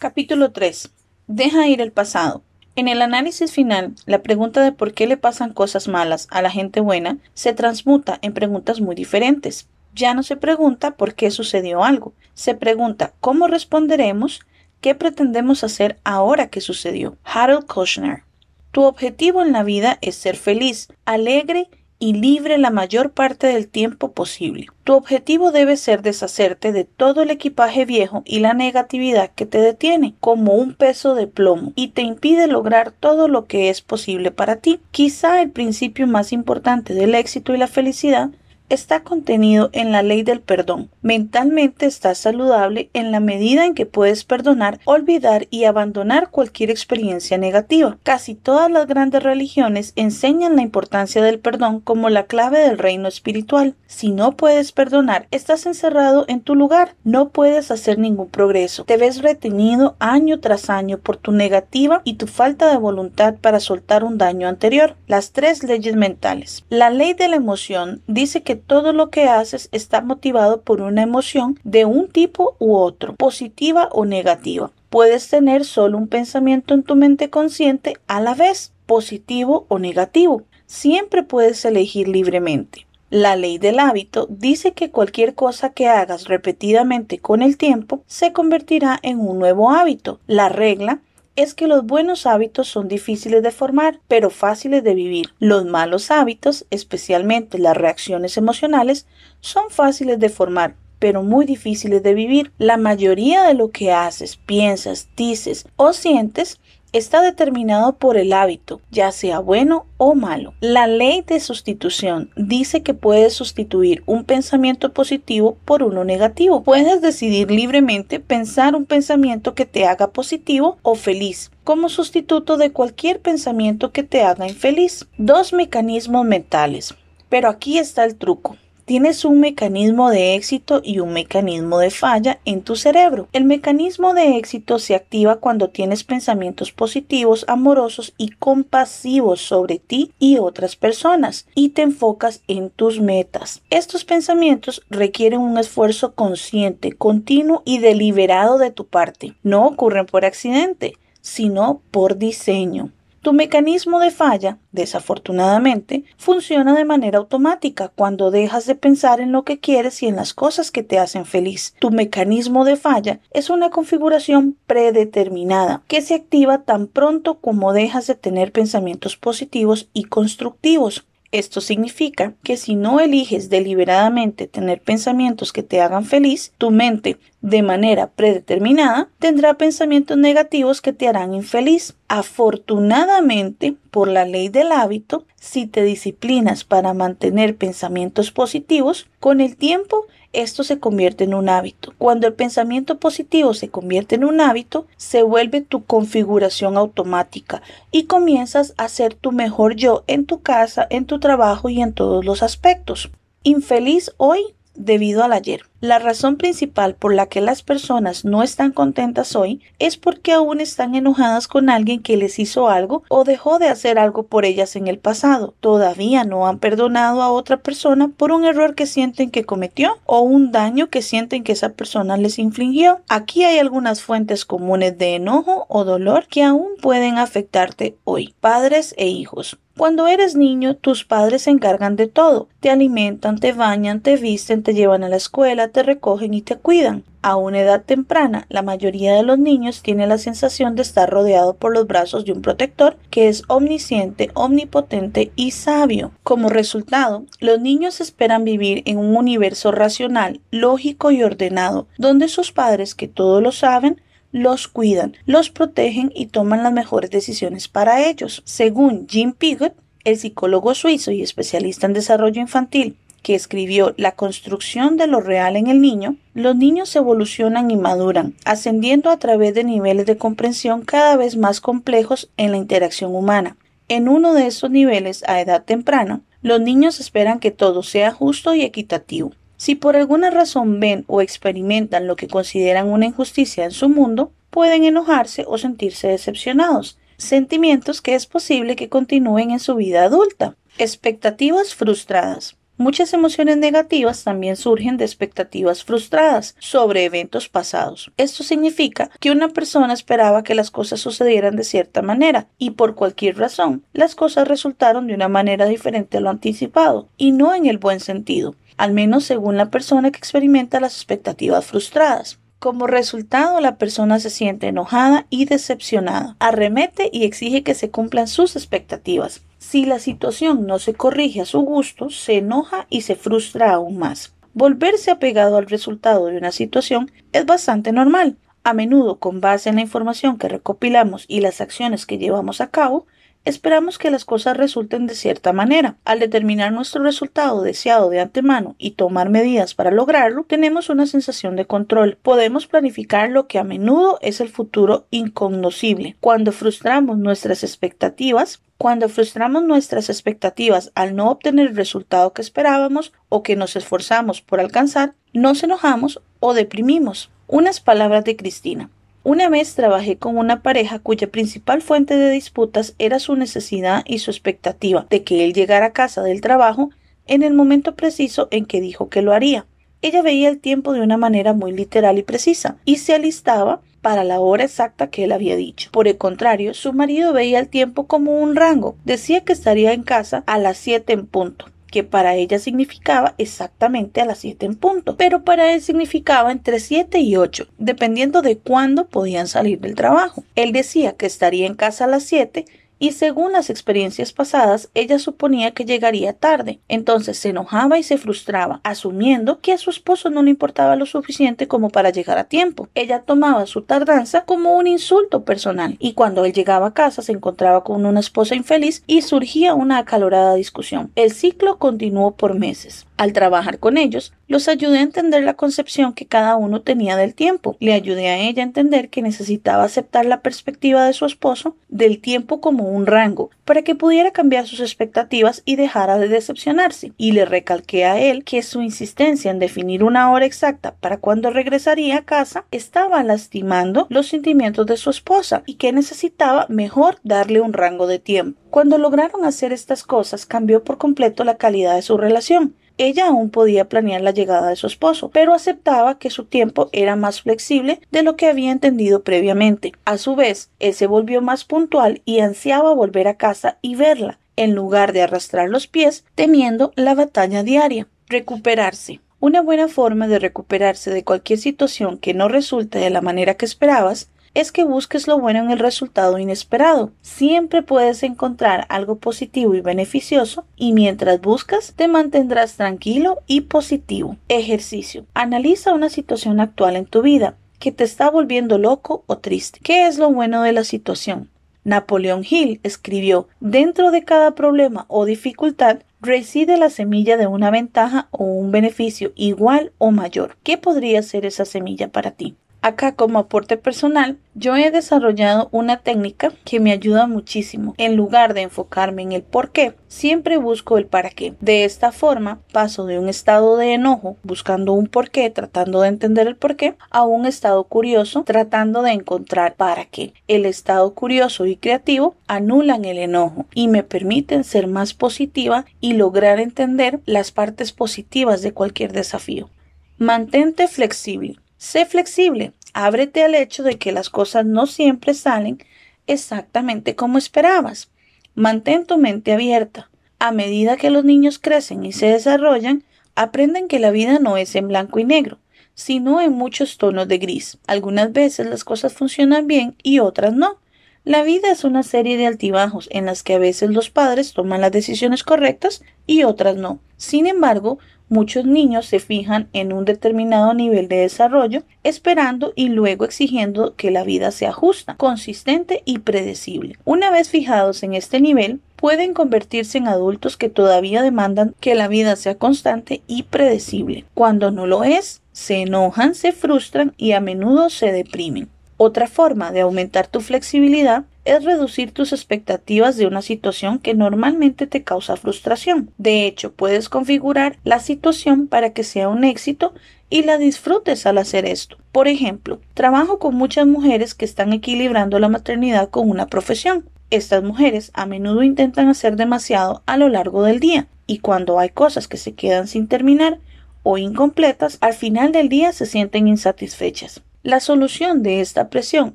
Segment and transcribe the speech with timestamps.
[0.00, 0.92] Capítulo 3.
[1.26, 2.42] Deja ir el pasado.
[2.74, 6.50] En el análisis final, la pregunta de por qué le pasan cosas malas a la
[6.50, 9.68] gente buena se transmuta en preguntas muy diferentes.
[9.94, 14.40] Ya no se pregunta por qué sucedió algo, se pregunta cómo responderemos,
[14.80, 17.18] qué pretendemos hacer ahora que sucedió.
[17.22, 18.22] Harold Kushner.
[18.70, 21.68] Tu objetivo en la vida es ser feliz, alegre
[22.00, 24.66] y libre la mayor parte del tiempo posible.
[24.84, 29.58] Tu objetivo debe ser deshacerte de todo el equipaje viejo y la negatividad que te
[29.58, 34.30] detiene como un peso de plomo y te impide lograr todo lo que es posible
[34.30, 34.80] para ti.
[34.90, 38.30] Quizá el principio más importante del éxito y la felicidad
[38.70, 40.90] está contenido en la ley del perdón.
[41.02, 47.36] Mentalmente estás saludable en la medida en que puedes perdonar, olvidar y abandonar cualquier experiencia
[47.36, 47.98] negativa.
[48.02, 53.08] Casi todas las grandes religiones enseñan la importancia del perdón como la clave del reino
[53.08, 53.74] espiritual.
[53.86, 58.84] Si no puedes perdonar, estás encerrado en tu lugar, no puedes hacer ningún progreso.
[58.84, 63.60] Te ves retenido año tras año por tu negativa y tu falta de voluntad para
[63.60, 64.96] soltar un daño anterior.
[65.06, 66.64] Las tres leyes mentales.
[66.68, 71.02] La ley de la emoción dice que todo lo que haces está motivado por una
[71.02, 74.70] emoción de un tipo u otro, positiva o negativa.
[74.88, 80.42] Puedes tener solo un pensamiento en tu mente consciente a la vez, positivo o negativo.
[80.66, 82.86] Siempre puedes elegir libremente.
[83.10, 88.32] La ley del hábito dice que cualquier cosa que hagas repetidamente con el tiempo se
[88.32, 90.20] convertirá en un nuevo hábito.
[90.28, 91.00] La regla
[91.40, 95.32] es que los buenos hábitos son difíciles de formar, pero fáciles de vivir.
[95.38, 99.06] Los malos hábitos, especialmente las reacciones emocionales,
[99.40, 102.52] son fáciles de formar, pero muy difíciles de vivir.
[102.58, 106.59] La mayoría de lo que haces, piensas, dices o sientes
[106.92, 110.54] está determinado por el hábito, ya sea bueno o malo.
[110.60, 116.62] La ley de sustitución dice que puedes sustituir un pensamiento positivo por uno negativo.
[116.62, 122.72] Puedes decidir libremente pensar un pensamiento que te haga positivo o feliz como sustituto de
[122.72, 125.06] cualquier pensamiento que te haga infeliz.
[125.18, 126.94] Dos mecanismos mentales.
[127.28, 128.56] Pero aquí está el truco.
[128.90, 133.28] Tienes un mecanismo de éxito y un mecanismo de falla en tu cerebro.
[133.32, 140.10] El mecanismo de éxito se activa cuando tienes pensamientos positivos, amorosos y compasivos sobre ti
[140.18, 143.62] y otras personas y te enfocas en tus metas.
[143.70, 149.36] Estos pensamientos requieren un esfuerzo consciente, continuo y deliberado de tu parte.
[149.44, 152.90] No ocurren por accidente, sino por diseño.
[153.22, 159.44] Tu mecanismo de falla, desafortunadamente, funciona de manera automática cuando dejas de pensar en lo
[159.44, 161.74] que quieres y en las cosas que te hacen feliz.
[161.80, 168.06] Tu mecanismo de falla es una configuración predeterminada que se activa tan pronto como dejas
[168.06, 171.04] de tener pensamientos positivos y constructivos.
[171.32, 177.18] Esto significa que si no eliges deliberadamente tener pensamientos que te hagan feliz, tu mente,
[177.40, 181.94] de manera predeterminada, tendrá pensamientos negativos que te harán infeliz.
[182.08, 189.56] Afortunadamente, por la ley del hábito, si te disciplinas para mantener pensamientos positivos, con el
[189.56, 191.92] tiempo esto se convierte en un hábito.
[191.98, 198.04] Cuando el pensamiento positivo se convierte en un hábito, se vuelve tu configuración automática y
[198.04, 202.24] comienzas a ser tu mejor yo en tu casa, en tu trabajo y en todos
[202.24, 203.10] los aspectos.
[203.42, 204.54] Infeliz hoy
[204.84, 205.62] debido al ayer.
[205.80, 210.60] La razón principal por la que las personas no están contentas hoy es porque aún
[210.60, 214.76] están enojadas con alguien que les hizo algo o dejó de hacer algo por ellas
[214.76, 215.54] en el pasado.
[215.60, 220.20] Todavía no han perdonado a otra persona por un error que sienten que cometió o
[220.20, 223.00] un daño que sienten que esa persona les infligió.
[223.08, 228.34] Aquí hay algunas fuentes comunes de enojo o dolor que aún pueden afectarte hoy.
[228.40, 229.58] Padres e hijos.
[229.80, 232.48] Cuando eres niño, tus padres se encargan de todo.
[232.60, 236.56] Te alimentan, te bañan, te visten, te llevan a la escuela, te recogen y te
[236.56, 237.02] cuidan.
[237.22, 241.54] A una edad temprana, la mayoría de los niños tiene la sensación de estar rodeado
[241.54, 246.12] por los brazos de un protector que es omnisciente, omnipotente y sabio.
[246.24, 252.52] Como resultado, los niños esperan vivir en un universo racional, lógico y ordenado, donde sus
[252.52, 254.02] padres, que todo lo saben,
[254.32, 258.42] los cuidan, los protegen y toman las mejores decisiones para ellos.
[258.44, 259.74] Según Jim Piggott,
[260.04, 265.56] el psicólogo suizo y especialista en desarrollo infantil, que escribió La construcción de lo real
[265.56, 270.82] en el niño, los niños evolucionan y maduran, ascendiendo a través de niveles de comprensión
[270.82, 273.56] cada vez más complejos en la interacción humana.
[273.88, 278.54] En uno de esos niveles, a edad temprana, los niños esperan que todo sea justo
[278.54, 279.32] y equitativo.
[279.60, 284.32] Si por alguna razón ven o experimentan lo que consideran una injusticia en su mundo,
[284.48, 290.56] pueden enojarse o sentirse decepcionados, sentimientos que es posible que continúen en su vida adulta.
[290.78, 292.56] Expectativas frustradas.
[292.78, 298.10] Muchas emociones negativas también surgen de expectativas frustradas sobre eventos pasados.
[298.16, 302.94] Esto significa que una persona esperaba que las cosas sucedieran de cierta manera y por
[302.94, 307.66] cualquier razón las cosas resultaron de una manera diferente a lo anticipado y no en
[307.66, 312.38] el buen sentido, al menos según la persona que experimenta las expectativas frustradas.
[312.58, 318.26] Como resultado, la persona se siente enojada y decepcionada, arremete y exige que se cumplan
[318.26, 319.42] sus expectativas.
[319.58, 323.98] Si la situación no se corrige a su gusto, se enoja y se frustra aún
[323.98, 324.32] más.
[324.54, 328.38] Volverse apegado al resultado de una situación es bastante normal.
[328.64, 332.70] A menudo, con base en la información que recopilamos y las acciones que llevamos a
[332.70, 333.06] cabo,
[333.46, 335.96] Esperamos que las cosas resulten de cierta manera.
[336.04, 341.56] Al determinar nuestro resultado deseado de antemano y tomar medidas para lograrlo, tenemos una sensación
[341.56, 342.18] de control.
[342.20, 346.16] Podemos planificar lo que a menudo es el futuro incognoscible.
[346.20, 353.12] Cuando frustramos nuestras expectativas, cuando frustramos nuestras expectativas al no obtener el resultado que esperábamos
[353.30, 357.30] o que nos esforzamos por alcanzar, nos enojamos o deprimimos.
[357.46, 358.90] Unas palabras de Cristina.
[359.22, 364.18] Una vez trabajé con una pareja cuya principal fuente de disputas era su necesidad y
[364.18, 366.88] su expectativa de que él llegara a casa del trabajo
[367.26, 369.66] en el momento preciso en que dijo que lo haría.
[370.00, 374.24] Ella veía el tiempo de una manera muy literal y precisa y se alistaba para
[374.24, 375.90] la hora exacta que él había dicho.
[375.92, 378.96] Por el contrario, su marido veía el tiempo como un rango.
[379.04, 384.20] Decía que estaría en casa a las siete en punto que para ella significaba exactamente
[384.20, 388.58] a las 7 en punto, pero para él significaba entre 7 y 8, dependiendo de
[388.58, 390.44] cuándo podían salir del trabajo.
[390.54, 392.64] Él decía que estaría en casa a las 7
[393.00, 396.78] y según las experiencias pasadas, ella suponía que llegaría tarde.
[396.86, 401.06] Entonces se enojaba y se frustraba, asumiendo que a su esposo no le importaba lo
[401.06, 402.88] suficiente como para llegar a tiempo.
[402.94, 407.32] Ella tomaba su tardanza como un insulto personal, y cuando él llegaba a casa se
[407.32, 411.10] encontraba con una esposa infeliz y surgía una acalorada discusión.
[411.16, 413.06] El ciclo continuó por meses.
[413.20, 417.34] Al trabajar con ellos, los ayudé a entender la concepción que cada uno tenía del
[417.34, 417.76] tiempo.
[417.78, 422.18] Le ayudé a ella a entender que necesitaba aceptar la perspectiva de su esposo del
[422.22, 427.12] tiempo como un rango, para que pudiera cambiar sus expectativas y dejara de decepcionarse.
[427.18, 431.50] Y le recalqué a él que su insistencia en definir una hora exacta para cuando
[431.50, 437.60] regresaría a casa estaba lastimando los sentimientos de su esposa y que necesitaba mejor darle
[437.60, 438.58] un rango de tiempo.
[438.70, 442.76] Cuando lograron hacer estas cosas cambió por completo la calidad de su relación.
[443.02, 447.16] Ella aún podía planear la llegada de su esposo, pero aceptaba que su tiempo era
[447.16, 449.92] más flexible de lo que había entendido previamente.
[450.04, 454.38] A su vez, él se volvió más puntual y ansiaba volver a casa y verla,
[454.56, 458.06] en lugar de arrastrar los pies temiendo la batalla diaria.
[458.28, 459.20] Recuperarse.
[459.38, 463.64] Una buena forma de recuperarse de cualquier situación que no resulte de la manera que
[463.64, 467.12] esperabas es que busques lo bueno en el resultado inesperado.
[467.22, 474.36] Siempre puedes encontrar algo positivo y beneficioso y mientras buscas te mantendrás tranquilo y positivo.
[474.48, 475.24] Ejercicio.
[475.34, 479.80] Analiza una situación actual en tu vida que te está volviendo loco o triste.
[479.82, 481.48] ¿Qué es lo bueno de la situación?
[481.82, 488.28] Napoleón Hill escribió, dentro de cada problema o dificultad reside la semilla de una ventaja
[488.32, 490.56] o un beneficio igual o mayor.
[490.62, 492.54] ¿Qué podría ser esa semilla para ti?
[492.82, 497.94] Acá como aporte personal, yo he desarrollado una técnica que me ayuda muchísimo.
[497.98, 501.52] En lugar de enfocarme en el por qué, siempre busco el para qué.
[501.60, 506.08] De esta forma, paso de un estado de enojo, buscando un por qué, tratando de
[506.08, 510.32] entender el por qué, a un estado curioso, tratando de encontrar para qué.
[510.48, 516.14] El estado curioso y creativo anulan el enojo y me permiten ser más positiva y
[516.14, 519.68] lograr entender las partes positivas de cualquier desafío.
[520.16, 521.56] Mantente flexible.
[521.80, 525.82] Sé flexible, ábrete al hecho de que las cosas no siempre salen
[526.26, 528.10] exactamente como esperabas.
[528.54, 530.10] Mantén tu mente abierta.
[530.38, 533.04] A medida que los niños crecen y se desarrollan,
[533.34, 535.58] aprenden que la vida no es en blanco y negro,
[535.94, 537.78] sino en muchos tonos de gris.
[537.86, 540.78] Algunas veces las cosas funcionan bien y otras no.
[541.24, 544.80] La vida es una serie de altibajos en las que a veces los padres toman
[544.80, 547.00] las decisiones correctas y otras no.
[547.16, 547.98] Sin embargo,
[548.30, 554.12] Muchos niños se fijan en un determinado nivel de desarrollo, esperando y luego exigiendo que
[554.12, 556.96] la vida sea justa, consistente y predecible.
[557.04, 562.06] Una vez fijados en este nivel, pueden convertirse en adultos que todavía demandan que la
[562.06, 564.26] vida sea constante y predecible.
[564.34, 568.68] Cuando no lo es, se enojan, se frustran y a menudo se deprimen.
[569.02, 574.86] Otra forma de aumentar tu flexibilidad es reducir tus expectativas de una situación que normalmente
[574.86, 576.10] te causa frustración.
[576.18, 579.94] De hecho, puedes configurar la situación para que sea un éxito
[580.28, 581.96] y la disfrutes al hacer esto.
[582.12, 587.08] Por ejemplo, trabajo con muchas mujeres que están equilibrando la maternidad con una profesión.
[587.30, 591.88] Estas mujeres a menudo intentan hacer demasiado a lo largo del día y cuando hay
[591.88, 593.60] cosas que se quedan sin terminar
[594.02, 597.40] o incompletas, al final del día se sienten insatisfechas.
[597.62, 599.34] La solución de esta presión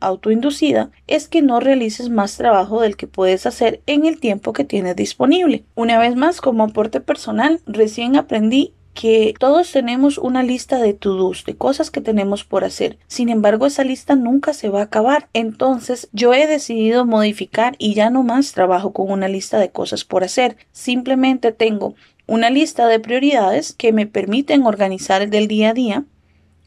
[0.00, 4.64] autoinducida es que no realices más trabajo del que puedes hacer en el tiempo que
[4.64, 5.64] tienes disponible.
[5.74, 11.44] Una vez más, como aporte personal, recién aprendí que todos tenemos una lista de to-dos,
[11.44, 12.96] de cosas que tenemos por hacer.
[13.08, 15.28] Sin embargo, esa lista nunca se va a acabar.
[15.34, 20.04] Entonces, yo he decidido modificar y ya no más trabajo con una lista de cosas
[20.04, 20.56] por hacer.
[20.72, 21.94] Simplemente tengo
[22.26, 26.04] una lista de prioridades que me permiten organizar el del día a día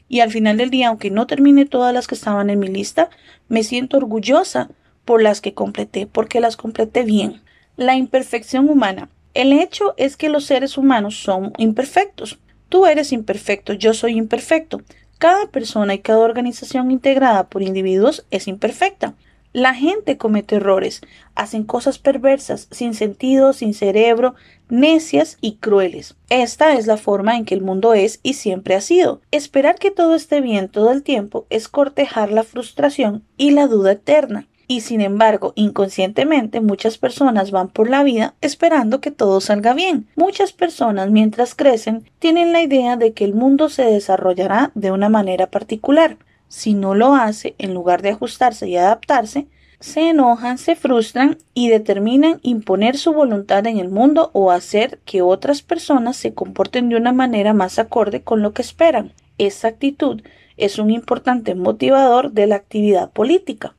[0.10, 3.10] y al final del día, aunque no termine todas las que estaban en mi lista,
[3.50, 4.70] me siento orgullosa
[5.06, 7.42] por las que completé, porque las completé bien.
[7.76, 9.10] La imperfección humana.
[9.34, 12.40] El hecho es que los seres humanos son imperfectos.
[12.70, 14.82] Tú eres imperfecto, yo soy imperfecto.
[15.18, 19.14] Cada persona y cada organización integrada por individuos es imperfecta.
[19.54, 21.02] La gente comete errores,
[21.34, 24.36] hacen cosas perversas, sin sentido, sin cerebro,
[24.70, 26.16] necias y crueles.
[26.30, 29.22] Esta es la forma en que el mundo es y siempre ha sido.
[29.32, 33.94] Esperar que todo esté bien todo el tiempo es cortejar la frustración y la duda
[33.94, 34.48] eterna.
[34.70, 40.08] Y sin embargo, inconscientemente muchas personas van por la vida esperando que todo salga bien.
[40.18, 45.08] Muchas personas mientras crecen tienen la idea de que el mundo se desarrollará de una
[45.08, 46.18] manera particular.
[46.50, 49.48] Si no lo hace, en lugar de ajustarse y adaptarse,
[49.80, 55.22] se enojan, se frustran y determinan imponer su voluntad en el mundo o hacer que
[55.22, 59.14] otras personas se comporten de una manera más acorde con lo que esperan.
[59.38, 60.22] Esa actitud
[60.58, 63.76] es un importante motivador de la actividad política.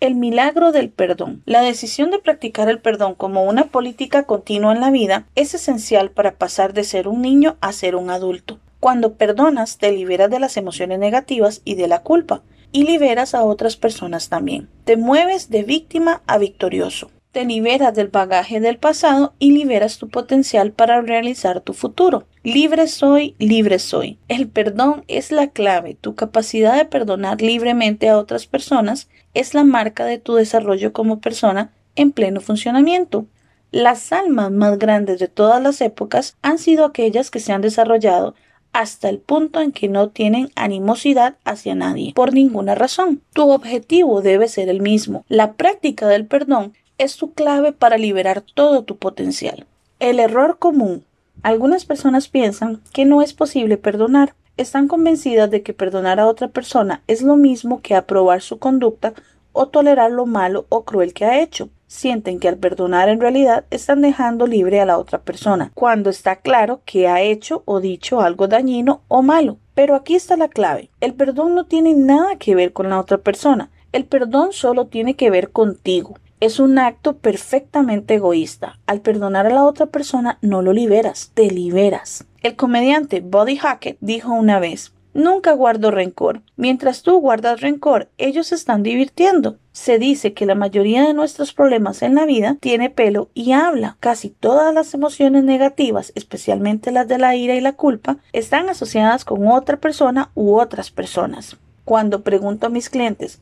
[0.00, 1.42] El milagro del perdón.
[1.46, 6.10] La decisión de practicar el perdón como una política continua en la vida es esencial
[6.10, 8.58] para pasar de ser un niño a ser un adulto.
[8.80, 13.44] Cuando perdonas, te liberas de las emociones negativas y de la culpa, y liberas a
[13.44, 14.68] otras personas también.
[14.84, 17.10] Te mueves de víctima a victorioso.
[17.32, 22.26] Te liberas del bagaje del pasado y liberas tu potencial para realizar tu futuro.
[22.42, 24.18] Libre soy, libre soy.
[24.28, 25.96] El perdón es la clave.
[25.98, 31.20] Tu capacidad de perdonar libremente a otras personas es la marca de tu desarrollo como
[31.20, 33.26] persona en pleno funcionamiento.
[33.70, 38.34] Las almas más grandes de todas las épocas han sido aquellas que se han desarrollado
[38.72, 43.22] hasta el punto en que no tienen animosidad hacia nadie, por ninguna razón.
[43.32, 45.24] Tu objetivo debe ser el mismo.
[45.28, 49.66] La práctica del perdón es tu clave para liberar todo tu potencial.
[49.98, 51.04] El error común.
[51.42, 54.34] Algunas personas piensan que no es posible perdonar.
[54.56, 59.14] Están convencidas de que perdonar a otra persona es lo mismo que aprobar su conducta
[59.52, 63.64] o tolerar lo malo o cruel que ha hecho sienten que al perdonar en realidad
[63.70, 68.20] están dejando libre a la otra persona, cuando está claro que ha hecho o dicho
[68.20, 69.58] algo dañino o malo.
[69.74, 70.90] Pero aquí está la clave.
[71.00, 73.70] El perdón no tiene nada que ver con la otra persona.
[73.92, 76.14] El perdón solo tiene que ver contigo.
[76.40, 78.78] Es un acto perfectamente egoísta.
[78.86, 82.26] Al perdonar a la otra persona no lo liberas, te liberas.
[82.42, 86.40] El comediante Buddy Hackett dijo una vez, Nunca guardo rencor.
[86.56, 89.58] Mientras tú guardas rencor, ellos están divirtiendo.
[89.72, 93.96] Se dice que la mayoría de nuestros problemas en la vida tiene pelo y habla.
[94.00, 99.24] Casi todas las emociones negativas, especialmente las de la ira y la culpa, están asociadas
[99.24, 101.56] con otra persona u otras personas.
[101.84, 103.40] Cuando pregunto a mis clientes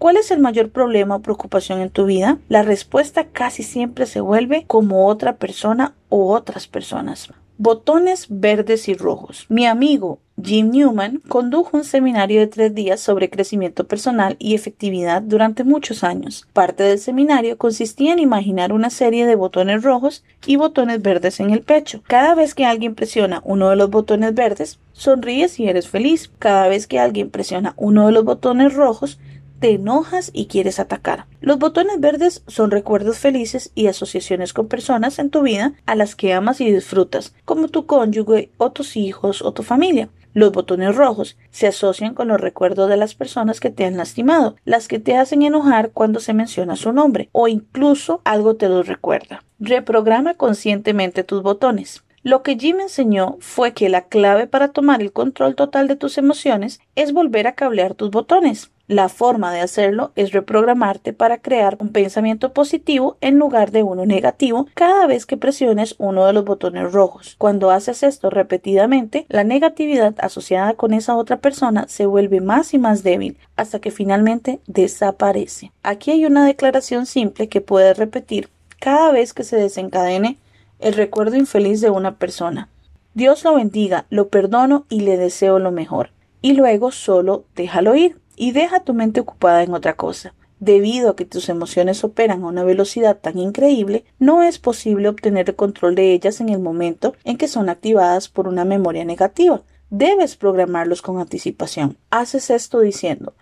[0.00, 2.38] ¿Cuál es el mayor problema o preocupación en tu vida?
[2.48, 7.28] La respuesta casi siempre se vuelve como otra persona o otras personas.
[7.62, 9.44] Botones verdes y rojos.
[9.50, 15.20] Mi amigo Jim Newman condujo un seminario de tres días sobre crecimiento personal y efectividad
[15.20, 16.48] durante muchos años.
[16.54, 21.50] Parte del seminario consistía en imaginar una serie de botones rojos y botones verdes en
[21.50, 22.02] el pecho.
[22.06, 26.30] Cada vez que alguien presiona uno de los botones verdes, sonríes y eres feliz.
[26.38, 29.18] Cada vez que alguien presiona uno de los botones rojos,
[29.60, 31.26] te enojas y quieres atacar.
[31.40, 36.16] Los botones verdes son recuerdos felices y asociaciones con personas en tu vida a las
[36.16, 40.08] que amas y disfrutas, como tu cónyuge o tus hijos o tu familia.
[40.32, 44.56] Los botones rojos se asocian con los recuerdos de las personas que te han lastimado,
[44.64, 48.82] las que te hacen enojar cuando se menciona su nombre o incluso algo te lo
[48.82, 49.42] recuerda.
[49.58, 52.04] Reprograma conscientemente tus botones.
[52.22, 56.18] Lo que Jim enseñó fue que la clave para tomar el control total de tus
[56.18, 58.70] emociones es volver a cablear tus botones.
[58.90, 64.04] La forma de hacerlo es reprogramarte para crear un pensamiento positivo en lugar de uno
[64.04, 67.36] negativo cada vez que presiones uno de los botones rojos.
[67.38, 72.78] Cuando haces esto repetidamente, la negatividad asociada con esa otra persona se vuelve más y
[72.78, 75.70] más débil hasta que finalmente desaparece.
[75.84, 78.48] Aquí hay una declaración simple que puedes repetir
[78.80, 80.36] cada vez que se desencadene
[80.80, 82.68] el recuerdo infeliz de una persona.
[83.14, 86.10] Dios lo bendiga, lo perdono y le deseo lo mejor.
[86.42, 90.32] Y luego solo déjalo ir y deja tu mente ocupada en otra cosa.
[90.60, 95.50] Debido a que tus emociones operan a una velocidad tan increíble, no es posible obtener
[95.50, 99.60] el control de ellas en el momento en que son activadas por una memoria negativa.
[99.90, 101.98] Debes programarlos con anticipación.
[102.08, 103.34] Haces esto diciendo,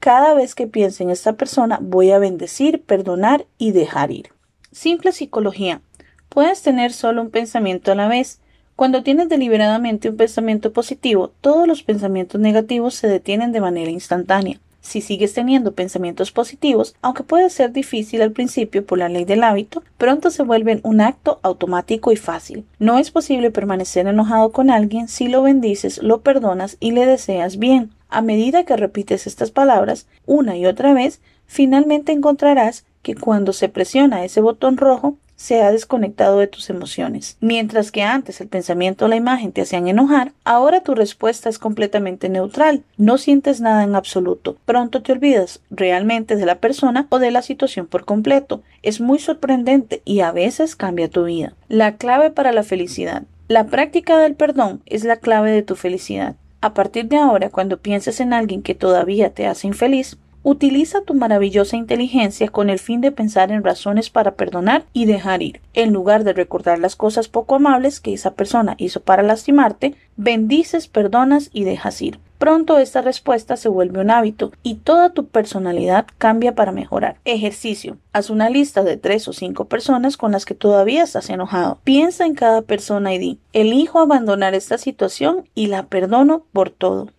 [0.00, 4.30] cada vez que piense en esta persona voy a bendecir, perdonar y dejar ir.
[4.72, 5.80] Simple psicología.
[6.28, 8.40] Puedes tener solo un pensamiento a la vez.
[8.80, 14.58] Cuando tienes deliberadamente un pensamiento positivo, todos los pensamientos negativos se detienen de manera instantánea.
[14.80, 19.44] Si sigues teniendo pensamientos positivos, aunque puede ser difícil al principio por la ley del
[19.44, 22.64] hábito, pronto se vuelven un acto automático y fácil.
[22.78, 27.58] No es posible permanecer enojado con alguien si lo bendices, lo perdonas y le deseas
[27.58, 27.90] bien.
[28.08, 33.68] A medida que repites estas palabras una y otra vez, finalmente encontrarás que cuando se
[33.68, 37.38] presiona ese botón rojo, se ha desconectado de tus emociones.
[37.40, 41.58] Mientras que antes el pensamiento o la imagen te hacían enojar, ahora tu respuesta es
[41.58, 42.82] completamente neutral.
[42.98, 44.58] No sientes nada en absoluto.
[44.66, 48.62] Pronto te olvidas realmente de la persona o de la situación por completo.
[48.82, 51.54] Es muy sorprendente y a veces cambia tu vida.
[51.68, 53.22] La clave para la felicidad.
[53.48, 56.36] La práctica del perdón es la clave de tu felicidad.
[56.60, 61.12] A partir de ahora, cuando pienses en alguien que todavía te hace infeliz, Utiliza tu
[61.12, 65.60] maravillosa inteligencia con el fin de pensar en razones para perdonar y dejar ir.
[65.74, 70.88] En lugar de recordar las cosas poco amables que esa persona hizo para lastimarte, bendices,
[70.88, 72.20] perdonas y dejas ir.
[72.38, 77.16] Pronto esta respuesta se vuelve un hábito y toda tu personalidad cambia para mejorar.
[77.26, 77.98] Ejercicio.
[78.14, 81.80] Haz una lista de tres o cinco personas con las que todavía estás enojado.
[81.84, 87.10] Piensa en cada persona y di, elijo abandonar esta situación y la perdono por todo.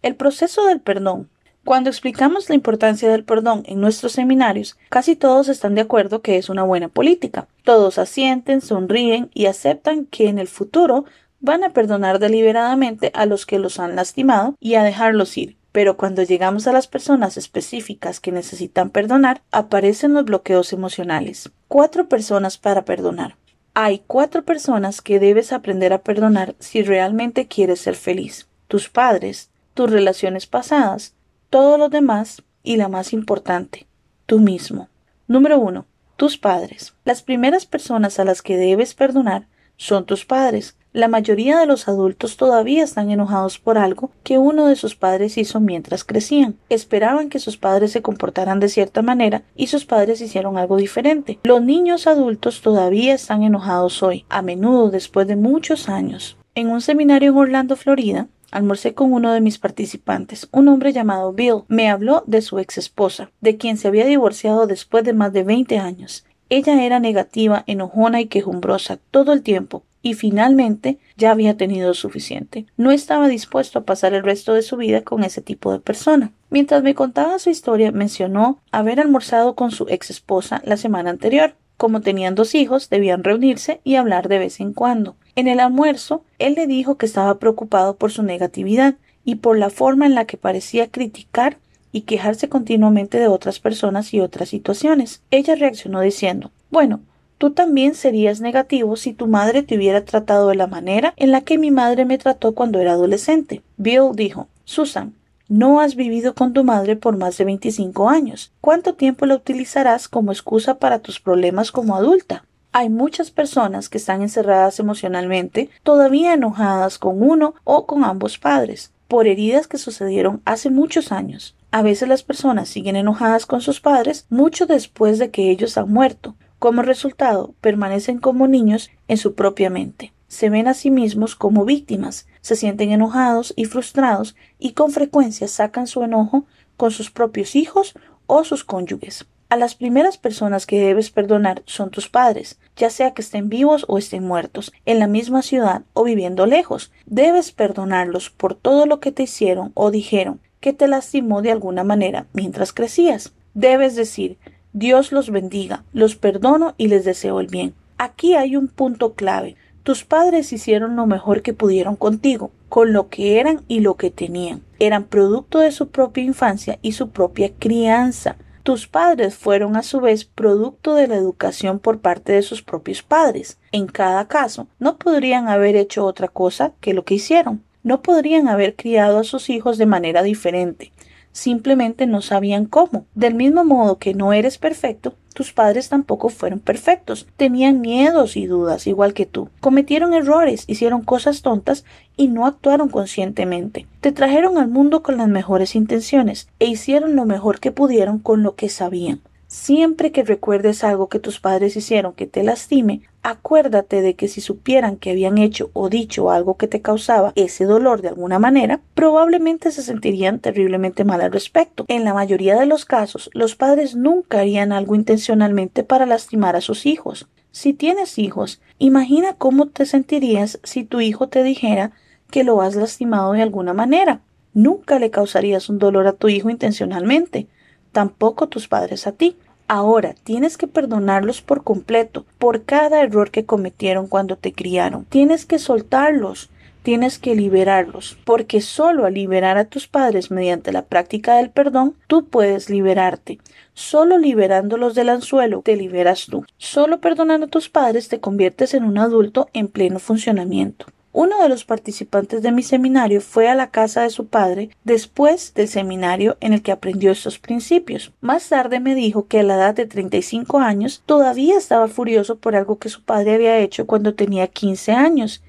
[0.00, 1.28] El proceso del perdón
[1.64, 6.38] cuando explicamos la importancia del perdón en nuestros seminarios, casi todos están de acuerdo que
[6.38, 7.48] es una buena política.
[7.64, 11.04] Todos asienten, sonríen y aceptan que en el futuro
[11.40, 15.56] van a perdonar deliberadamente a los que los han lastimado y a dejarlos ir.
[15.72, 21.50] Pero cuando llegamos a las personas específicas que necesitan perdonar, aparecen los bloqueos emocionales.
[21.68, 23.36] Cuatro personas para perdonar.
[23.74, 28.48] Hay cuatro personas que debes aprender a perdonar si realmente quieres ser feliz.
[28.66, 31.14] Tus padres, tus relaciones pasadas,
[31.50, 33.88] todo lo demás y la más importante,
[34.26, 34.88] tú mismo.
[35.26, 36.94] Número uno, tus padres.
[37.04, 40.76] Las primeras personas a las que debes perdonar son tus padres.
[40.92, 45.38] La mayoría de los adultos todavía están enojados por algo que uno de sus padres
[45.38, 46.56] hizo mientras crecían.
[46.68, 51.38] Esperaban que sus padres se comportaran de cierta manera y sus padres hicieron algo diferente.
[51.44, 56.36] Los niños adultos todavía están enojados hoy, a menudo después de muchos años.
[56.54, 61.32] En un seminario en Orlando, Florida, Almorcé con uno de mis participantes, un hombre llamado
[61.32, 61.62] Bill.
[61.68, 65.44] Me habló de su ex esposa, de quien se había divorciado después de más de
[65.44, 66.24] veinte años.
[66.48, 72.66] Ella era negativa, enojona y quejumbrosa todo el tiempo, y finalmente ya había tenido suficiente.
[72.76, 76.32] No estaba dispuesto a pasar el resto de su vida con ese tipo de persona.
[76.48, 81.54] Mientras me contaba su historia, mencionó haber almorzado con su ex esposa la semana anterior.
[81.76, 85.16] Como tenían dos hijos, debían reunirse y hablar de vez en cuando.
[85.40, 89.70] En el almuerzo, él le dijo que estaba preocupado por su negatividad y por la
[89.70, 91.56] forma en la que parecía criticar
[91.92, 95.22] y quejarse continuamente de otras personas y otras situaciones.
[95.30, 97.00] Ella reaccionó diciendo Bueno,
[97.38, 101.40] tú también serías negativo si tu madre te hubiera tratado de la manera en la
[101.40, 103.62] que mi madre me trató cuando era adolescente.
[103.78, 105.14] Bill dijo Susan,
[105.48, 108.52] no has vivido con tu madre por más de 25 años.
[108.60, 112.44] ¿Cuánto tiempo la utilizarás como excusa para tus problemas como adulta?
[112.72, 118.92] Hay muchas personas que están encerradas emocionalmente, todavía enojadas con uno o con ambos padres,
[119.08, 121.56] por heridas que sucedieron hace muchos años.
[121.72, 125.92] A veces las personas siguen enojadas con sus padres mucho después de que ellos han
[125.92, 126.36] muerto.
[126.58, 131.64] Como resultado, permanecen como niños en su propia mente se ven a sí mismos como
[131.64, 137.56] víctimas, se sienten enojados y frustrados y con frecuencia sacan su enojo con sus propios
[137.56, 137.94] hijos
[138.28, 139.26] o sus cónyuges.
[139.50, 143.84] A las primeras personas que debes perdonar son tus padres, ya sea que estén vivos
[143.88, 146.92] o estén muertos, en la misma ciudad o viviendo lejos.
[147.04, 151.82] Debes perdonarlos por todo lo que te hicieron o dijeron que te lastimó de alguna
[151.82, 153.32] manera mientras crecías.
[153.52, 154.38] Debes decir
[154.72, 157.74] Dios los bendiga, los perdono y les deseo el bien.
[157.98, 159.56] Aquí hay un punto clave.
[159.82, 164.12] Tus padres hicieron lo mejor que pudieron contigo, con lo que eran y lo que
[164.12, 164.62] tenían.
[164.78, 168.36] Eran producto de su propia infancia y su propia crianza.
[168.70, 173.02] Tus padres fueron a su vez producto de la educación por parte de sus propios
[173.02, 173.58] padres.
[173.72, 177.64] En cada caso, no podrían haber hecho otra cosa que lo que hicieron.
[177.82, 180.92] No podrían haber criado a sus hijos de manera diferente.
[181.32, 183.06] Simplemente no sabían cómo.
[183.14, 187.26] Del mismo modo que no eres perfecto, tus padres tampoco fueron perfectos.
[187.36, 189.48] Tenían miedos y dudas, igual que tú.
[189.60, 191.84] Cometieron errores, hicieron cosas tontas
[192.16, 193.86] y no actuaron conscientemente.
[194.00, 198.42] Te trajeron al mundo con las mejores intenciones e hicieron lo mejor que pudieron con
[198.42, 199.20] lo que sabían.
[199.50, 204.40] Siempre que recuerdes algo que tus padres hicieron que te lastime, acuérdate de que si
[204.40, 208.80] supieran que habían hecho o dicho algo que te causaba ese dolor de alguna manera,
[208.94, 211.84] probablemente se sentirían terriblemente mal al respecto.
[211.88, 216.60] En la mayoría de los casos, los padres nunca harían algo intencionalmente para lastimar a
[216.60, 217.26] sus hijos.
[217.50, 221.90] Si tienes hijos, imagina cómo te sentirías si tu hijo te dijera
[222.30, 224.20] que lo has lastimado de alguna manera.
[224.54, 227.48] Nunca le causarías un dolor a tu hijo intencionalmente
[227.92, 229.36] tampoco tus padres a ti.
[229.68, 235.04] Ahora tienes que perdonarlos por completo por cada error que cometieron cuando te criaron.
[235.04, 236.50] Tienes que soltarlos,
[236.82, 241.94] tienes que liberarlos, porque solo al liberar a tus padres mediante la práctica del perdón,
[242.08, 243.38] tú puedes liberarte.
[243.74, 246.44] Solo liberándolos del anzuelo te liberas tú.
[246.58, 250.86] Solo perdonando a tus padres te conviertes en un adulto en pleno funcionamiento.
[251.12, 255.52] Uno de los participantes de mi seminario fue a la casa de su padre después
[255.54, 258.12] del seminario en el que aprendió estos principios.
[258.20, 262.54] Más tarde me dijo que a la edad de 35 años todavía estaba furioso por
[262.54, 265.42] algo que su padre había hecho cuando tenía 15 años.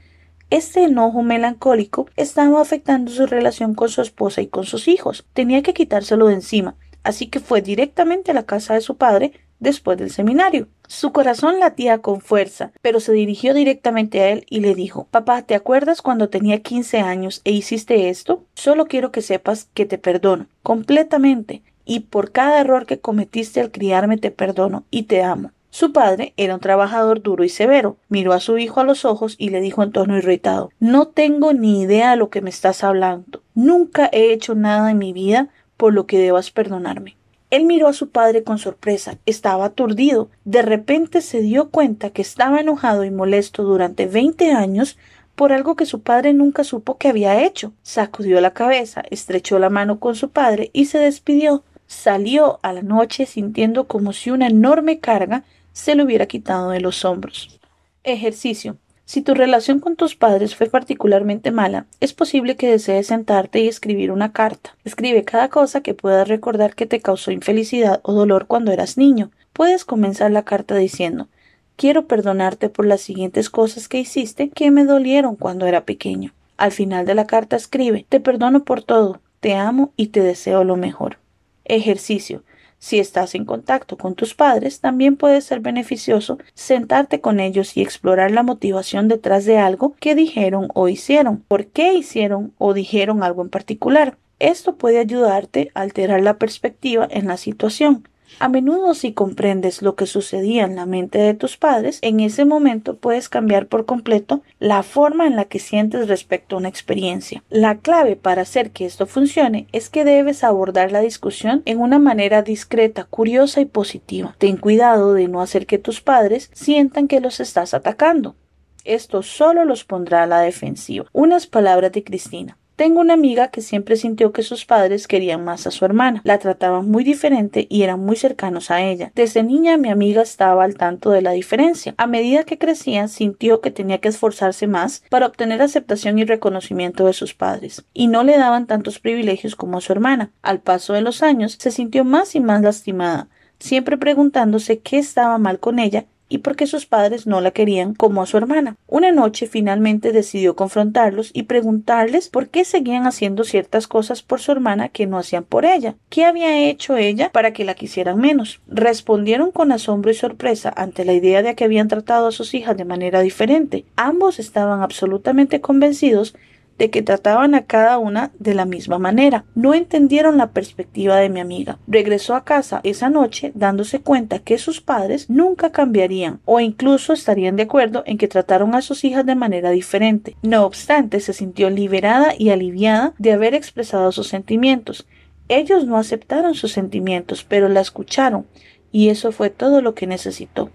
[0.50, 5.26] Este enojo melancólico estaba afectando su relación con su esposa y con sus hijos.
[5.34, 9.34] Tenía que quitárselo de encima, así que fue directamente a la casa de su padre
[9.62, 10.68] después del seminario.
[10.88, 15.44] Su corazón latía con fuerza, pero se dirigió directamente a él y le dijo Papá,
[15.44, 18.44] ¿te acuerdas cuando tenía quince años e hiciste esto?
[18.56, 23.72] Solo quiero que sepas que te perdono completamente y por cada error que cometiste al
[23.72, 25.52] criarme te perdono y te amo.
[25.70, 27.96] Su padre era un trabajador duro y severo.
[28.10, 31.54] Miró a su hijo a los ojos y le dijo en tono irritado No tengo
[31.54, 33.42] ni idea de lo que me estás hablando.
[33.56, 35.48] Nunca he hecho nada en mi vida
[35.78, 37.16] por lo que debas perdonarme.
[37.52, 39.18] Él miró a su padre con sorpresa.
[39.26, 40.30] Estaba aturdido.
[40.46, 44.98] De repente se dio cuenta que estaba enojado y molesto durante veinte años
[45.36, 47.74] por algo que su padre nunca supo que había hecho.
[47.84, 51.64] Sacudió la cabeza, estrechó la mano con su padre y se despidió.
[51.88, 56.80] Salió a la noche sintiendo como si una enorme carga se le hubiera quitado de
[56.80, 57.60] los hombros.
[58.04, 58.78] Ejercicio.
[59.12, 63.68] Si tu relación con tus padres fue particularmente mala, es posible que desees sentarte y
[63.68, 64.78] escribir una carta.
[64.86, 69.30] Escribe cada cosa que puedas recordar que te causó infelicidad o dolor cuando eras niño.
[69.52, 71.28] Puedes comenzar la carta diciendo
[71.76, 76.32] Quiero perdonarte por las siguientes cosas que hiciste que me dolieron cuando era pequeño.
[76.56, 80.64] Al final de la carta escribe Te perdono por todo, te amo y te deseo
[80.64, 81.18] lo mejor.
[81.66, 82.44] Ejercicio.
[82.84, 87.84] Si estás en contacto con tus padres, también puede ser beneficioso sentarte con ellos y
[87.84, 93.22] explorar la motivación detrás de algo que dijeron o hicieron, por qué hicieron o dijeron
[93.22, 94.18] algo en particular.
[94.40, 98.08] Esto puede ayudarte a alterar la perspectiva en la situación.
[98.40, 102.46] A menudo si comprendes lo que sucedía en la mente de tus padres, en ese
[102.46, 107.44] momento puedes cambiar por completo la forma en la que sientes respecto a una experiencia.
[107.50, 112.00] La clave para hacer que esto funcione es que debes abordar la discusión en una
[112.00, 114.36] manera discreta, curiosa y positiva.
[114.38, 118.36] Ten cuidado de no hacer que tus padres sientan que los estás atacando.
[118.84, 121.06] Esto solo los pondrá a la defensiva.
[121.14, 122.58] Unas palabras de Cristina.
[122.82, 126.40] Tengo una amiga que siempre sintió que sus padres querían más a su hermana, la
[126.40, 129.12] trataban muy diferente y eran muy cercanos a ella.
[129.14, 131.94] Desde niña mi amiga estaba al tanto de la diferencia.
[131.98, 137.06] A medida que crecía sintió que tenía que esforzarse más para obtener aceptación y reconocimiento
[137.06, 140.32] de sus padres, y no le daban tantos privilegios como a su hermana.
[140.42, 143.28] Al paso de los años se sintió más y más lastimada,
[143.60, 148.22] siempre preguntándose qué estaba mal con ella y porque sus padres no la querían como
[148.22, 148.78] a su hermana.
[148.88, 154.54] Una noche finalmente decidió confrontarlos y preguntarles por qué seguían haciendo ciertas cosas por su
[154.54, 155.96] hermana que no hacían por ella.
[156.10, 158.62] ¿Qué había hecho ella para que la quisieran menos?
[158.68, 162.78] Respondieron con asombro y sorpresa ante la idea de que habían tratado a sus hijas
[162.78, 163.84] de manera diferente.
[163.98, 166.34] Ambos estaban absolutamente convencidos
[166.82, 169.46] de que trataban a cada una de la misma manera.
[169.54, 171.78] No entendieron la perspectiva de mi amiga.
[171.86, 177.56] Regresó a casa esa noche dándose cuenta que sus padres nunca cambiarían o incluso estarían
[177.56, 180.36] de acuerdo en que trataron a sus hijas de manera diferente.
[180.42, 185.06] No obstante, se sintió liberada y aliviada de haber expresado sus sentimientos.
[185.50, 188.48] Ellos no aceptaron sus sentimientos, pero la escucharon,
[188.92, 190.72] y eso fue todo lo que necesitó.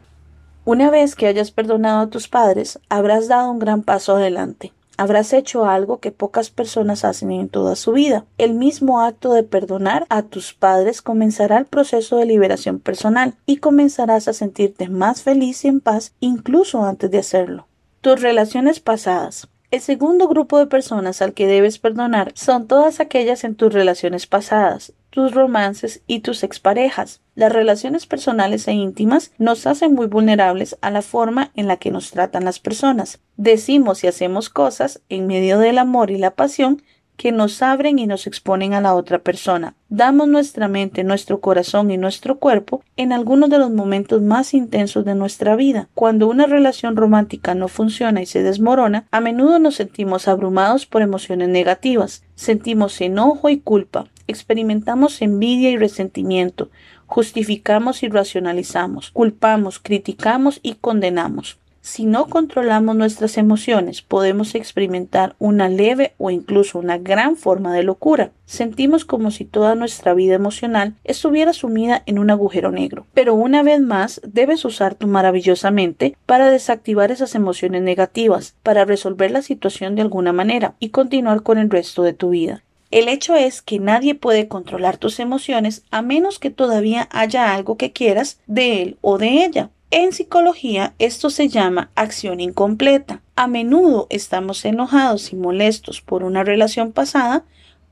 [0.64, 5.32] Una vez que hayas perdonado a tus padres, habrás dado un gran paso adelante habrás
[5.32, 8.24] hecho algo que pocas personas hacen en toda su vida.
[8.38, 13.58] El mismo acto de perdonar a tus padres comenzará el proceso de liberación personal y
[13.58, 17.66] comenzarás a sentirte más feliz y en paz incluso antes de hacerlo.
[18.00, 19.48] Tus relaciones pasadas.
[19.72, 24.26] El segundo grupo de personas al que debes perdonar son todas aquellas en tus relaciones
[24.26, 27.22] pasadas, tus romances y tus exparejas.
[27.34, 31.90] Las relaciones personales e íntimas nos hacen muy vulnerables a la forma en la que
[31.90, 33.18] nos tratan las personas.
[33.38, 36.82] Decimos y hacemos cosas en medio del amor y la pasión
[37.16, 39.74] que nos abren y nos exponen a la otra persona.
[39.88, 45.06] Damos nuestra mente, nuestro corazón y nuestro cuerpo en algunos de los momentos más intensos
[45.06, 45.88] de nuestra vida.
[45.94, 51.00] Cuando una relación romántica no funciona y se desmorona, a menudo nos sentimos abrumados por
[51.00, 52.22] emociones negativas.
[52.34, 54.08] Sentimos enojo y culpa.
[54.26, 56.70] Experimentamos envidia y resentimiento.
[57.06, 59.10] Justificamos y racionalizamos.
[59.10, 61.58] Culpamos, criticamos y condenamos.
[61.86, 67.84] Si no controlamos nuestras emociones, podemos experimentar una leve o incluso una gran forma de
[67.84, 68.32] locura.
[68.44, 73.06] Sentimos como si toda nuestra vida emocional estuviera sumida en un agujero negro.
[73.14, 78.84] Pero una vez más, debes usar tu maravillosa mente para desactivar esas emociones negativas, para
[78.84, 82.64] resolver la situación de alguna manera y continuar con el resto de tu vida.
[82.90, 87.76] El hecho es que nadie puede controlar tus emociones a menos que todavía haya algo
[87.76, 89.70] que quieras de él o de ella.
[89.90, 93.22] En psicología esto se llama acción incompleta.
[93.34, 97.44] A menudo estamos enojados y molestos por una relación pasada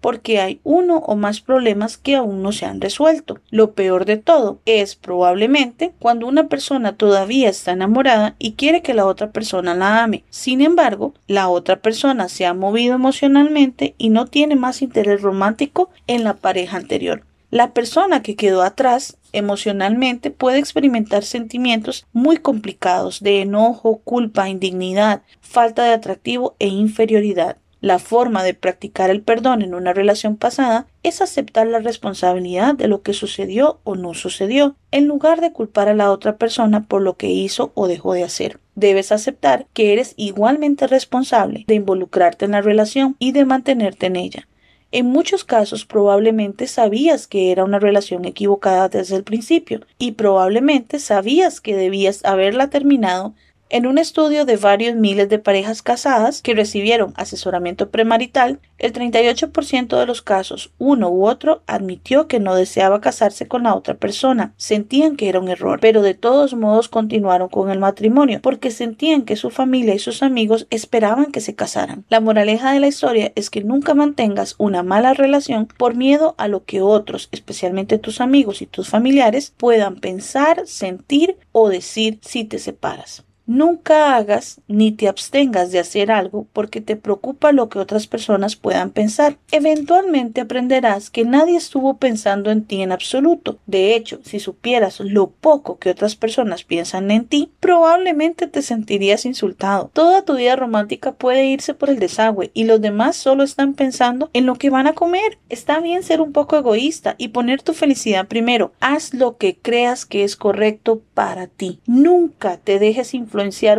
[0.05, 3.40] porque hay uno o más problemas que aún no se han resuelto.
[3.49, 8.93] Lo peor de todo es probablemente cuando una persona todavía está enamorada y quiere que
[8.93, 10.23] la otra persona la ame.
[10.29, 15.88] Sin embargo, la otra persona se ha movido emocionalmente y no tiene más interés romántico
[16.07, 17.25] en la pareja anterior.
[17.51, 25.23] La persona que quedó atrás emocionalmente puede experimentar sentimientos muy complicados de enojo, culpa, indignidad,
[25.40, 27.57] falta de atractivo e inferioridad.
[27.85, 32.88] La forma de practicar el perdón en una relación pasada es aceptar la responsabilidad de
[32.88, 37.03] lo que sucedió o no sucedió, en lugar de culpar a la otra persona por
[37.03, 38.59] lo que hizo o dejó de hacer.
[38.75, 44.16] Debes aceptar que eres igualmente responsable de involucrarte en la relación y de mantenerte en
[44.16, 44.49] ella.
[44.90, 50.99] En muchos casos probablemente sabías que era una relación equivocada desde el principio y probablemente
[51.01, 53.35] sabías que debías haberla terminado
[53.70, 59.98] en un estudio de varios miles de parejas casadas que recibieron asesoramiento premarital, el 38%
[59.98, 64.53] de los casos, uno u otro, admitió que no deseaba casarse con la otra persona.
[64.57, 69.22] Sentían que era un error, pero de todos modos continuaron con el matrimonio porque sentían
[69.22, 72.05] que su familia y sus amigos esperaban que se casaran.
[72.09, 76.48] La moraleja de la historia es que nunca mantengas una mala relación por miedo a
[76.48, 82.44] lo que otros, especialmente tus amigos y tus familiares, puedan pensar, sentir o decir si
[82.44, 83.24] te separas.
[83.46, 88.57] Nunca hagas ni te abstengas de hacer algo porque te preocupa lo que otras personas
[88.57, 89.37] puedan pensar.
[89.52, 93.59] Eventualmente aprenderás que nadie estuvo pensando en ti en absoluto.
[93.66, 99.26] De hecho, si supieras lo poco que otras personas piensan en ti, probablemente te sentirías
[99.26, 99.90] insultado.
[99.92, 104.30] Toda tu vida romántica puede irse por el desagüe y los demás solo están pensando
[104.33, 105.38] en lo que van a comer.
[105.50, 108.72] Está bien ser un poco egoísta y poner tu felicidad primero.
[108.80, 111.80] Haz lo que creas que es correcto para ti.
[111.87, 113.12] Nunca te dejes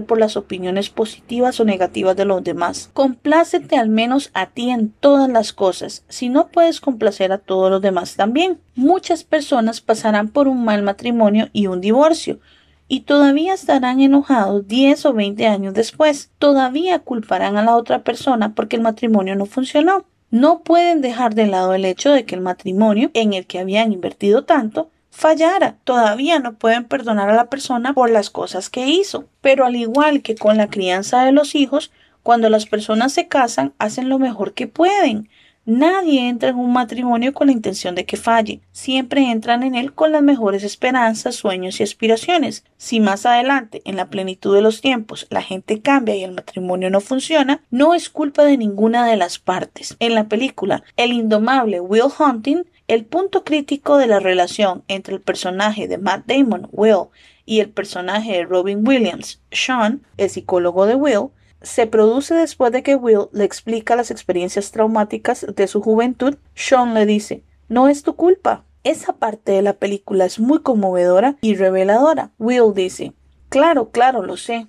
[0.06, 2.90] por las opiniones positivas o negativas de los demás.
[2.94, 7.72] Complácete al menos a ti en todas las cosas, si no puedes complacer a todos
[7.72, 8.60] los demás también.
[8.76, 12.40] Muchas personas pasarán por un mal matrimonio y un divorcio,
[12.88, 16.32] y todavía estarán enojados 10 o 20 años después.
[16.38, 20.06] Todavía culparán a la otra persona porque el matrimonio no funcionó.
[20.32, 23.94] No pueden dejar de lado el hecho de que el matrimonio en el que habían
[23.94, 25.78] invertido tanto fallara.
[25.84, 29.26] Todavía no pueden perdonar a la persona por las cosas que hizo.
[29.42, 33.74] Pero al igual que con la crianza de los hijos, cuando las personas se casan,
[33.80, 35.30] hacen lo mejor que pueden.
[35.68, 38.62] Nadie entra en un matrimonio con la intención de que falle.
[38.72, 42.64] Siempre entran en él con las mejores esperanzas, sueños y aspiraciones.
[42.78, 46.92] Si más adelante, en la plenitud de los tiempos, la gente cambia y el matrimonio
[46.92, 49.96] no funciona, no es culpa de ninguna de las partes.
[49.98, 55.22] En la película El indomable Will Hunting, el punto crítico de la relación entre el
[55.22, 57.10] personaje de Matt Damon, Will,
[57.46, 61.30] y el personaje de Robin Williams, Sean, el psicólogo de Will,
[61.62, 66.38] se produce después de que Will le explica las experiencias traumáticas de su juventud.
[66.54, 68.64] Sean le dice, no es tu culpa.
[68.84, 72.32] Esa parte de la película es muy conmovedora y reveladora.
[72.38, 73.14] Will dice,
[73.50, 74.68] claro, claro, lo sé.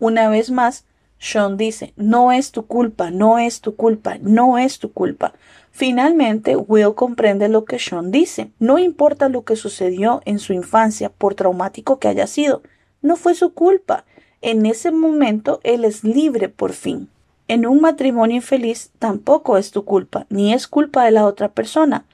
[0.00, 0.84] Una vez más,
[1.18, 5.34] Sean dice, no es tu culpa, no es tu culpa, no es tu culpa.
[5.72, 8.50] Finalmente, Will comprende lo que Sean dice.
[8.58, 12.62] No importa lo que sucedió en su infancia, por traumático que haya sido,
[13.00, 14.04] no fue su culpa.
[14.42, 17.08] En ese momento él es libre por fin.
[17.48, 22.04] En un matrimonio infeliz tampoco es tu culpa, ni es culpa de la otra persona.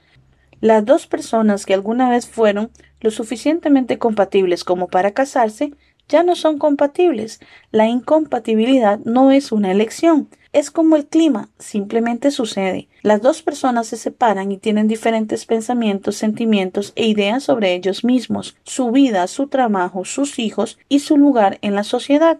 [0.61, 5.73] Las dos personas que alguna vez fueron lo suficientemente compatibles como para casarse
[6.09, 7.39] ya no son compatibles.
[7.71, 12.87] La incompatibilidad no es una elección, es como el clima, simplemente sucede.
[13.03, 18.57] Las dos personas se separan y tienen diferentes pensamientos, sentimientos e ideas sobre ellos mismos,
[18.63, 22.39] su vida, su trabajo, sus hijos y su lugar en la sociedad.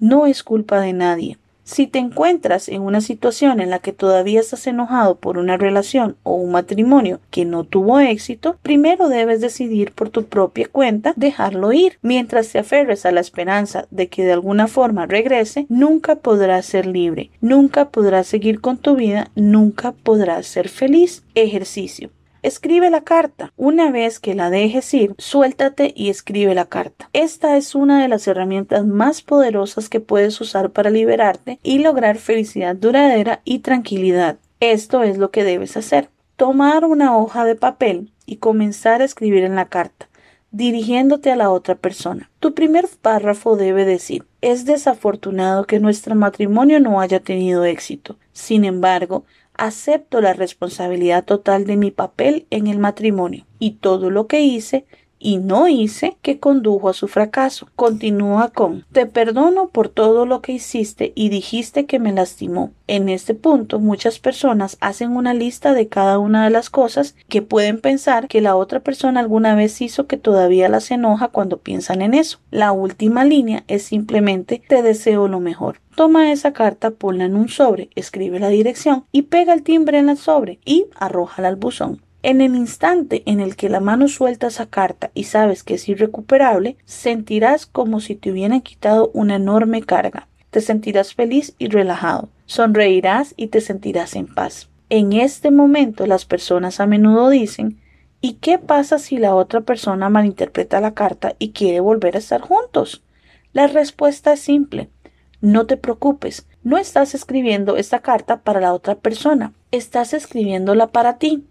[0.00, 1.38] No es culpa de nadie.
[1.64, 6.16] Si te encuentras en una situación en la que todavía estás enojado por una relación
[6.22, 11.72] o un matrimonio que no tuvo éxito, primero debes decidir por tu propia cuenta dejarlo
[11.72, 11.98] ir.
[12.02, 16.84] Mientras te aferres a la esperanza de que de alguna forma regrese, nunca podrás ser
[16.84, 21.24] libre, nunca podrás seguir con tu vida, nunca podrás ser feliz.
[21.34, 22.10] Ejercicio.
[22.44, 23.54] Escribe la carta.
[23.56, 27.08] Una vez que la dejes ir, suéltate y escribe la carta.
[27.14, 32.18] Esta es una de las herramientas más poderosas que puedes usar para liberarte y lograr
[32.18, 34.36] felicidad duradera y tranquilidad.
[34.60, 36.10] Esto es lo que debes hacer.
[36.36, 40.10] Tomar una hoja de papel y comenzar a escribir en la carta
[40.54, 42.30] dirigiéndote a la otra persona.
[42.38, 48.18] Tu primer párrafo debe decir es desafortunado que nuestro matrimonio no haya tenido éxito.
[48.32, 49.24] Sin embargo,
[49.56, 54.86] acepto la responsabilidad total de mi papel en el matrimonio y todo lo que hice
[55.24, 57.66] y no hice que condujo a su fracaso.
[57.74, 62.72] Continúa con Te perdono por todo lo que hiciste y dijiste que me lastimó.
[62.86, 67.40] En este punto muchas personas hacen una lista de cada una de las cosas que
[67.40, 72.02] pueden pensar que la otra persona alguna vez hizo que todavía las enoja cuando piensan
[72.02, 72.38] en eso.
[72.50, 75.80] La última línea es simplemente Te deseo lo mejor.
[75.94, 80.10] Toma esa carta, ponla en un sobre, escribe la dirección y pega el timbre en
[80.10, 82.03] el sobre y arrójala al buzón.
[82.24, 85.86] En el instante en el que la mano suelta esa carta y sabes que es
[85.90, 90.26] irrecuperable, sentirás como si te hubieran quitado una enorme carga.
[90.48, 92.30] Te sentirás feliz y relajado.
[92.46, 94.70] Sonreirás y te sentirás en paz.
[94.88, 97.78] En este momento las personas a menudo dicen
[98.22, 102.40] ¿Y qué pasa si la otra persona malinterpreta la carta y quiere volver a estar
[102.40, 103.04] juntos?
[103.52, 104.88] La respuesta es simple.
[105.42, 111.18] No te preocupes, no estás escribiendo esta carta para la otra persona, estás escribiéndola para
[111.18, 111.44] ti.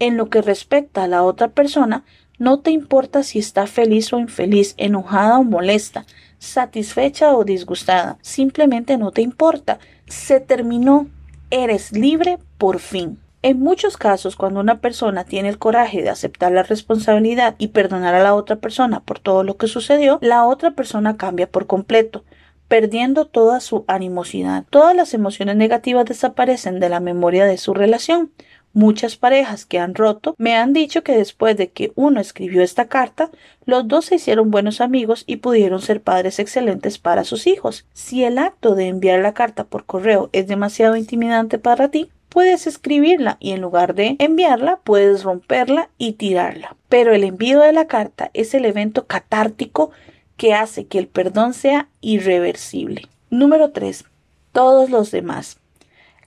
[0.00, 2.04] En lo que respecta a la otra persona,
[2.38, 6.06] no te importa si está feliz o infeliz, enojada o molesta,
[6.38, 9.78] satisfecha o disgustada, simplemente no te importa.
[10.06, 11.06] Se terminó.
[11.50, 13.18] Eres libre por fin.
[13.42, 18.14] En muchos casos, cuando una persona tiene el coraje de aceptar la responsabilidad y perdonar
[18.14, 22.24] a la otra persona por todo lo que sucedió, la otra persona cambia por completo
[22.70, 24.64] perdiendo toda su animosidad.
[24.70, 28.30] Todas las emociones negativas desaparecen de la memoria de su relación.
[28.72, 32.86] Muchas parejas que han roto me han dicho que después de que uno escribió esta
[32.86, 33.30] carta,
[33.64, 37.84] los dos se hicieron buenos amigos y pudieron ser padres excelentes para sus hijos.
[37.92, 42.68] Si el acto de enviar la carta por correo es demasiado intimidante para ti, puedes
[42.68, 46.76] escribirla y en lugar de enviarla puedes romperla y tirarla.
[46.88, 49.90] Pero el envío de la carta es el evento catártico
[50.36, 53.02] que hace que el perdón sea irreversible.
[53.28, 54.04] Número 3.
[54.52, 55.59] Todos los demás.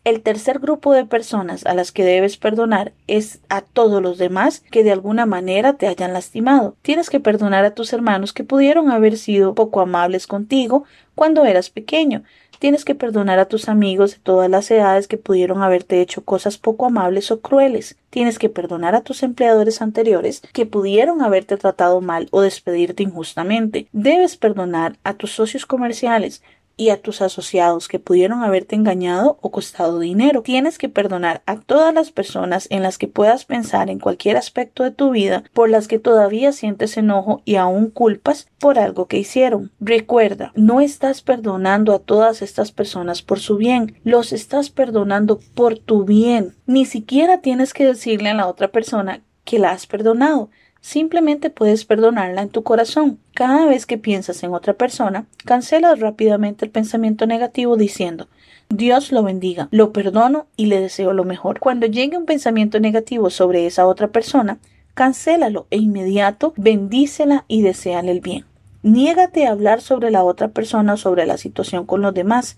[0.03, 4.59] El tercer grupo de personas a las que debes perdonar es a todos los demás
[4.69, 6.75] que de alguna manera te hayan lastimado.
[6.81, 10.83] Tienes que perdonar a tus hermanos que pudieron haber sido poco amables contigo
[11.15, 12.23] cuando eras pequeño.
[12.59, 16.57] Tienes que perdonar a tus amigos de todas las edades que pudieron haberte hecho cosas
[16.57, 17.97] poco amables o crueles.
[18.09, 23.87] Tienes que perdonar a tus empleadores anteriores que pudieron haberte tratado mal o despedirte injustamente.
[23.93, 26.41] Debes perdonar a tus socios comerciales
[26.75, 30.41] y a tus asociados que pudieron haberte engañado o costado dinero.
[30.41, 34.83] Tienes que perdonar a todas las personas en las que puedas pensar en cualquier aspecto
[34.83, 39.19] de tu vida por las que todavía sientes enojo y aún culpas por algo que
[39.19, 39.71] hicieron.
[39.79, 45.77] Recuerda, no estás perdonando a todas estas personas por su bien, los estás perdonando por
[45.77, 46.55] tu bien.
[46.65, 50.49] Ni siquiera tienes que decirle a la otra persona que la has perdonado.
[50.83, 53.17] Simplemente puedes perdonarla en tu corazón.
[53.33, 58.27] Cada vez que piensas en otra persona, cancela rápidamente el pensamiento negativo diciendo
[58.67, 61.61] Dios lo bendiga, lo perdono y le deseo lo mejor.
[61.61, 64.59] Cuando llegue un pensamiento negativo sobre esa otra persona,
[64.93, 68.43] cancélalo e inmediato bendícela y deséale el bien.
[68.81, 72.57] Niégate a hablar sobre la otra persona o sobre la situación con los demás.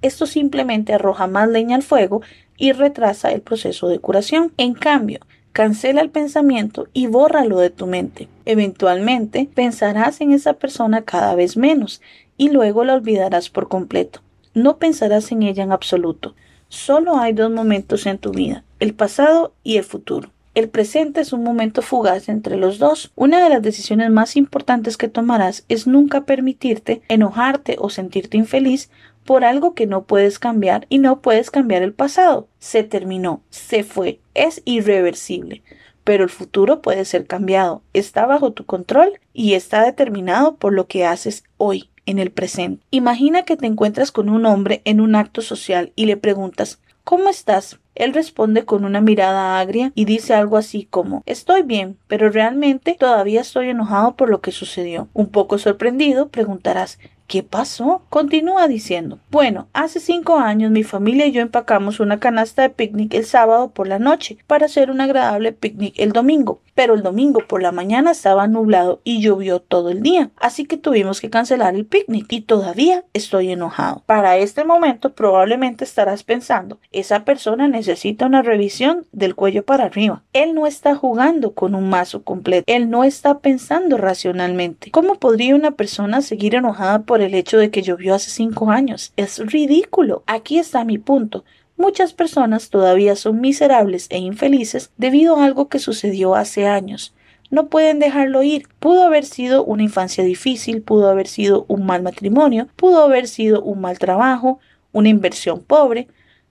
[0.00, 2.22] Esto simplemente arroja más leña al fuego
[2.56, 4.54] y retrasa el proceso de curación.
[4.56, 5.20] En cambio,
[5.56, 8.28] Cancela el pensamiento y bórralo de tu mente.
[8.44, 12.02] Eventualmente pensarás en esa persona cada vez menos
[12.36, 14.20] y luego la olvidarás por completo.
[14.52, 16.34] No pensarás en ella en absoluto.
[16.68, 20.28] Solo hay dos momentos en tu vida, el pasado y el futuro.
[20.54, 23.10] El presente es un momento fugaz entre los dos.
[23.14, 28.90] Una de las decisiones más importantes que tomarás es nunca permitirte enojarte o sentirte infeliz
[29.26, 32.48] por algo que no puedes cambiar y no puedes cambiar el pasado.
[32.58, 35.62] Se terminó, se fue, es irreversible.
[36.04, 37.82] pero el futuro puede ser cambiado.
[37.92, 42.86] Está bajo tu control y está determinado por lo que haces hoy en el presente.
[42.92, 47.28] Imagina que te encuentras con un hombre en un acto social y le preguntas ¿Cómo
[47.28, 47.78] estás?
[47.94, 52.96] Él responde con una mirada agria y dice algo así como Estoy bien, pero realmente
[52.98, 55.08] todavía estoy enojado por lo que sucedió.
[55.12, 58.02] Un poco sorprendido, preguntarás ¿Qué pasó?
[58.08, 59.18] Continúa diciendo.
[59.30, 63.70] Bueno, hace cinco años mi familia y yo empacamos una canasta de picnic el sábado
[63.70, 67.72] por la noche para hacer un agradable picnic el domingo pero el domingo por la
[67.72, 72.30] mañana estaba nublado y llovió todo el día, así que tuvimos que cancelar el picnic
[72.30, 74.02] y todavía estoy enojado.
[74.04, 80.22] Para este momento probablemente estarás pensando, esa persona necesita una revisión del cuello para arriba.
[80.34, 84.90] Él no está jugando con un mazo completo, él no está pensando racionalmente.
[84.90, 89.12] ¿Cómo podría una persona seguir enojada por el hecho de que llovió hace cinco años?
[89.16, 90.22] Es ridículo.
[90.26, 91.44] Aquí está mi punto.
[91.76, 97.14] Muchas personas todavía son miserables e infelices debido a algo que sucedió hace años.
[97.50, 98.66] No pueden dejarlo ir.
[98.80, 103.62] Pudo haber sido una infancia difícil, pudo haber sido un mal matrimonio, pudo haber sido
[103.62, 104.58] un mal trabajo,
[104.92, 106.08] una inversión pobre,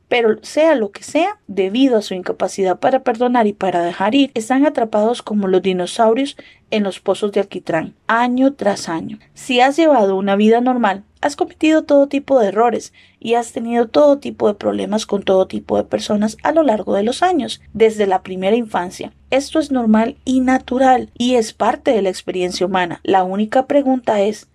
[0.07, 4.31] pero sea lo que sea, debido a su incapacidad para perdonar y para dejar ir,
[4.35, 6.37] están atrapados como los dinosaurios
[6.75, 9.17] en los pozos de alquitrán, año tras año.
[9.33, 13.87] Si has llevado una vida normal, has cometido todo tipo de errores y has tenido
[13.87, 17.61] todo tipo de problemas con todo tipo de personas a lo largo de los años,
[17.73, 19.13] desde la primera infancia.
[19.29, 22.99] Esto es normal y natural y es parte de la experiencia humana.
[23.03, 24.47] La única pregunta es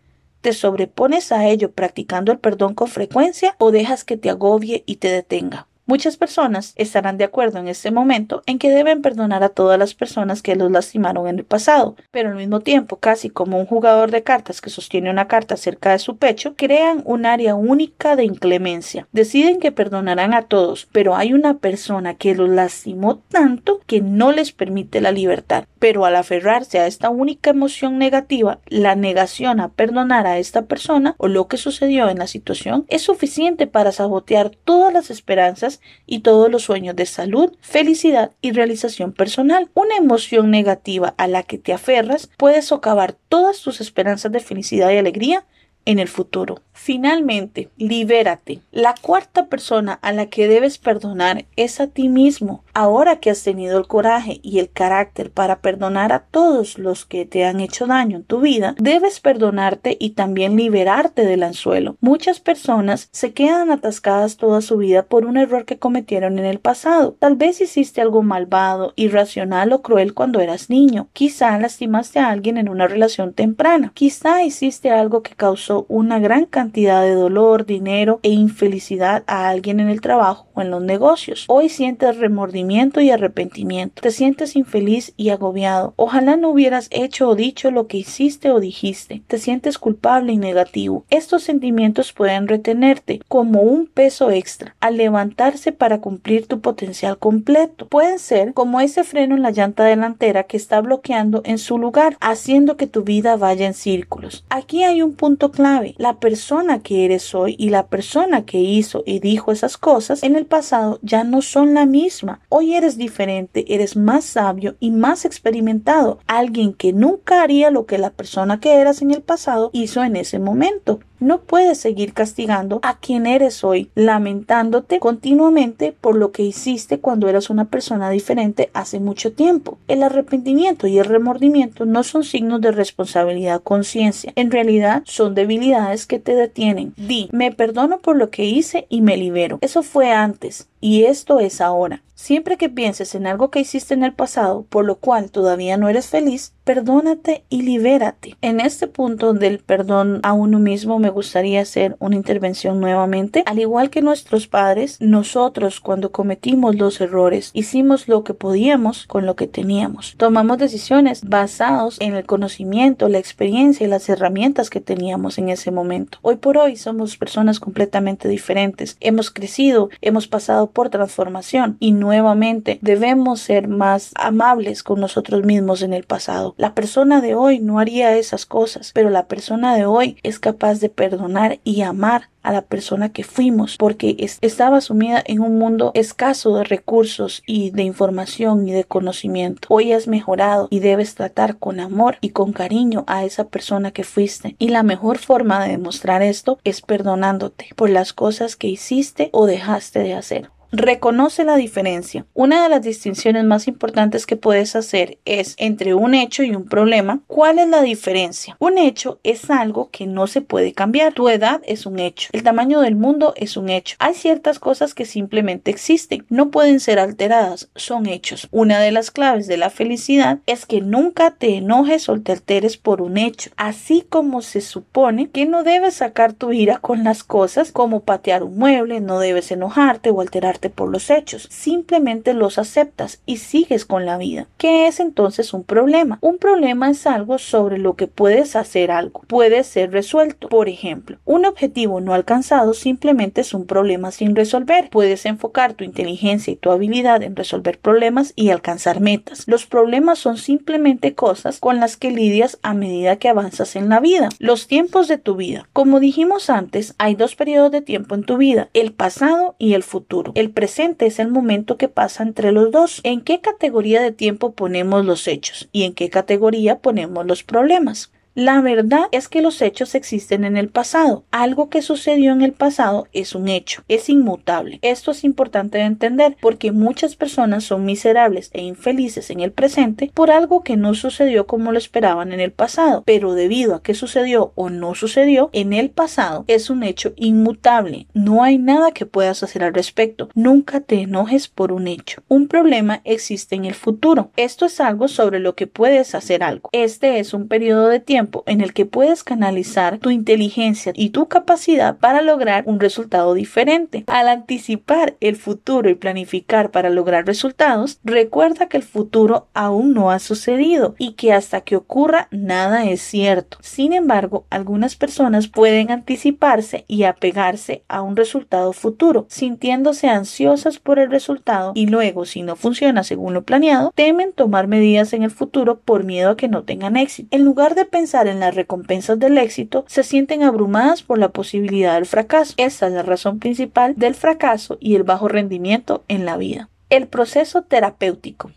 [0.42, 4.96] ¿Te sobrepones a ello practicando el perdón con frecuencia o dejas que te agobie y
[4.96, 5.69] te detenga?
[5.90, 9.92] Muchas personas estarán de acuerdo en este momento en que deben perdonar a todas las
[9.92, 14.12] personas que los lastimaron en el pasado, pero al mismo tiempo, casi como un jugador
[14.12, 18.22] de cartas que sostiene una carta cerca de su pecho, crean un área única de
[18.22, 19.08] inclemencia.
[19.10, 24.30] Deciden que perdonarán a todos, pero hay una persona que los lastimó tanto que no
[24.30, 25.64] les permite la libertad.
[25.80, 31.16] Pero al aferrarse a esta única emoción negativa, la negación a perdonar a esta persona
[31.18, 36.20] o lo que sucedió en la situación es suficiente para sabotear todas las esperanzas y
[36.20, 39.70] todos los sueños de salud, felicidad y realización personal.
[39.74, 44.90] Una emoción negativa a la que te aferras puede socavar todas tus esperanzas de felicidad
[44.90, 45.44] y alegría
[45.84, 46.62] en el futuro.
[46.82, 48.60] Finalmente, libérate.
[48.72, 52.64] La cuarta persona a la que debes perdonar es a ti mismo.
[52.72, 57.26] Ahora que has tenido el coraje y el carácter para perdonar a todos los que
[57.26, 61.96] te han hecho daño en tu vida, debes perdonarte y también liberarte del anzuelo.
[62.00, 66.60] Muchas personas se quedan atascadas toda su vida por un error que cometieron en el
[66.60, 67.14] pasado.
[67.18, 71.08] Tal vez hiciste algo malvado, irracional o cruel cuando eras niño.
[71.12, 73.92] Quizá lastimaste a alguien en una relación temprana.
[73.92, 79.80] Quizá hiciste algo que causó una gran cantidad de dolor, dinero e infelicidad a alguien
[79.80, 81.44] en el trabajo o en los negocios.
[81.48, 84.02] Hoy sientes remordimiento y arrepentimiento.
[84.02, 85.94] Te sientes infeliz y agobiado.
[85.96, 89.22] Ojalá no hubieras hecho o dicho lo que hiciste o dijiste.
[89.26, 91.04] Te sientes culpable y negativo.
[91.10, 97.88] Estos sentimientos pueden retenerte como un peso extra al levantarse para cumplir tu potencial completo.
[97.88, 102.16] Pueden ser como ese freno en la llanta delantera que está bloqueando en su lugar,
[102.20, 104.44] haciendo que tu vida vaya en círculos.
[104.50, 105.94] Aquí hay un punto clave.
[105.98, 110.36] La persona que eres hoy y la persona que hizo y dijo esas cosas en
[110.36, 112.40] el pasado ya no son la misma.
[112.48, 117.98] Hoy eres diferente, eres más sabio y más experimentado, alguien que nunca haría lo que
[117.98, 121.00] la persona que eras en el pasado hizo en ese momento.
[121.20, 127.28] No puedes seguir castigando a quien eres hoy, lamentándote continuamente por lo que hiciste cuando
[127.28, 129.78] eras una persona diferente hace mucho tiempo.
[129.86, 134.32] El arrepentimiento y el remordimiento no son signos de responsabilidad conciencia.
[134.34, 136.94] En realidad son debilidades que te detienen.
[136.96, 139.58] Di, me perdono por lo que hice y me libero.
[139.60, 142.02] Eso fue antes y esto es ahora.
[142.20, 145.88] Siempre que pienses en algo que hiciste en el pasado, por lo cual todavía no
[145.88, 148.36] eres feliz, perdónate y libérate.
[148.42, 153.42] En este punto del perdón a uno mismo me gustaría hacer una intervención nuevamente.
[153.46, 159.24] Al igual que nuestros padres, nosotros cuando cometimos los errores hicimos lo que podíamos con
[159.24, 160.14] lo que teníamos.
[160.18, 165.70] Tomamos decisiones basados en el conocimiento, la experiencia y las herramientas que teníamos en ese
[165.70, 166.18] momento.
[166.20, 168.98] Hoy por hoy somos personas completamente diferentes.
[169.00, 175.82] Hemos crecido, hemos pasado por transformación y nuevamente debemos ser más amables con nosotros mismos
[175.82, 176.54] en el pasado.
[176.56, 180.80] La persona de hoy no haría esas cosas, pero la persona de hoy es capaz
[180.80, 185.90] de perdonar y amar a la persona que fuimos porque estaba sumida en un mundo
[185.94, 189.68] escaso de recursos y de información y de conocimiento.
[189.70, 194.04] Hoy has mejorado y debes tratar con amor y con cariño a esa persona que
[194.04, 199.30] fuiste y la mejor forma de demostrar esto es perdonándote por las cosas que hiciste
[199.32, 200.50] o dejaste de hacer.
[200.72, 202.26] Reconoce la diferencia.
[202.32, 206.64] Una de las distinciones más importantes que puedes hacer es entre un hecho y un
[206.64, 207.22] problema.
[207.26, 208.56] ¿Cuál es la diferencia?
[208.60, 211.12] Un hecho es algo que no se puede cambiar.
[211.12, 212.28] Tu edad es un hecho.
[212.32, 213.96] El tamaño del mundo es un hecho.
[213.98, 216.24] Hay ciertas cosas que simplemente existen.
[216.28, 217.68] No pueden ser alteradas.
[217.74, 218.46] Son hechos.
[218.52, 222.76] Una de las claves de la felicidad es que nunca te enojes o te alteres
[222.76, 223.50] por un hecho.
[223.56, 228.44] Así como se supone que no debes sacar tu ira con las cosas como patear
[228.44, 230.22] un mueble, no debes enojarte o
[230.68, 234.48] por los hechos, simplemente los aceptas y sigues con la vida.
[234.58, 236.18] ¿Qué es entonces un problema?
[236.20, 240.48] Un problema es algo sobre lo que puedes hacer algo, puede ser resuelto.
[240.48, 244.90] Por ejemplo, un objetivo no alcanzado simplemente es un problema sin resolver.
[244.90, 249.44] Puedes enfocar tu inteligencia y tu habilidad en resolver problemas y alcanzar metas.
[249.46, 254.00] Los problemas son simplemente cosas con las que lidias a medida que avanzas en la
[254.00, 254.28] vida.
[254.38, 255.68] Los tiempos de tu vida.
[255.72, 259.82] Como dijimos antes, hay dos periodos de tiempo en tu vida, el pasado y el
[259.82, 260.32] futuro.
[260.34, 263.00] El presente es el momento que pasa entre los dos.
[263.04, 268.12] ¿En qué categoría de tiempo ponemos los hechos y en qué categoría ponemos los problemas?
[268.36, 271.24] La verdad es que los hechos existen en el pasado.
[271.32, 274.78] Algo que sucedió en el pasado es un hecho, es inmutable.
[274.82, 280.12] Esto es importante de entender porque muchas personas son miserables e infelices en el presente
[280.14, 283.94] por algo que no sucedió como lo esperaban en el pasado, pero debido a que
[283.94, 288.06] sucedió o no sucedió en el pasado es un hecho inmutable.
[288.14, 290.28] No hay nada que puedas hacer al respecto.
[290.36, 292.22] Nunca te enojes por un hecho.
[292.28, 294.30] Un problema existe en el futuro.
[294.36, 296.70] Esto es algo sobre lo que puedes hacer algo.
[296.70, 301.28] Este es un periodo de tiempo en el que puedes canalizar tu inteligencia y tu
[301.28, 304.04] capacidad para lograr un resultado diferente.
[304.06, 310.10] Al anticipar el futuro y planificar para lograr resultados, recuerda que el futuro aún no
[310.10, 313.58] ha sucedido y que hasta que ocurra nada es cierto.
[313.60, 320.98] Sin embargo, algunas personas pueden anticiparse y apegarse a un resultado futuro, sintiéndose ansiosas por
[320.98, 325.30] el resultado y luego, si no funciona según lo planeado, temen tomar medidas en el
[325.30, 327.28] futuro por miedo a que no tengan éxito.
[327.30, 331.94] En lugar de pensar en las recompensas del éxito, se sienten abrumadas por la posibilidad
[331.94, 332.54] del fracaso.
[332.56, 336.68] Esta es la razón principal del fracaso y el bajo rendimiento en la vida.
[336.88, 338.50] El proceso terapéutico.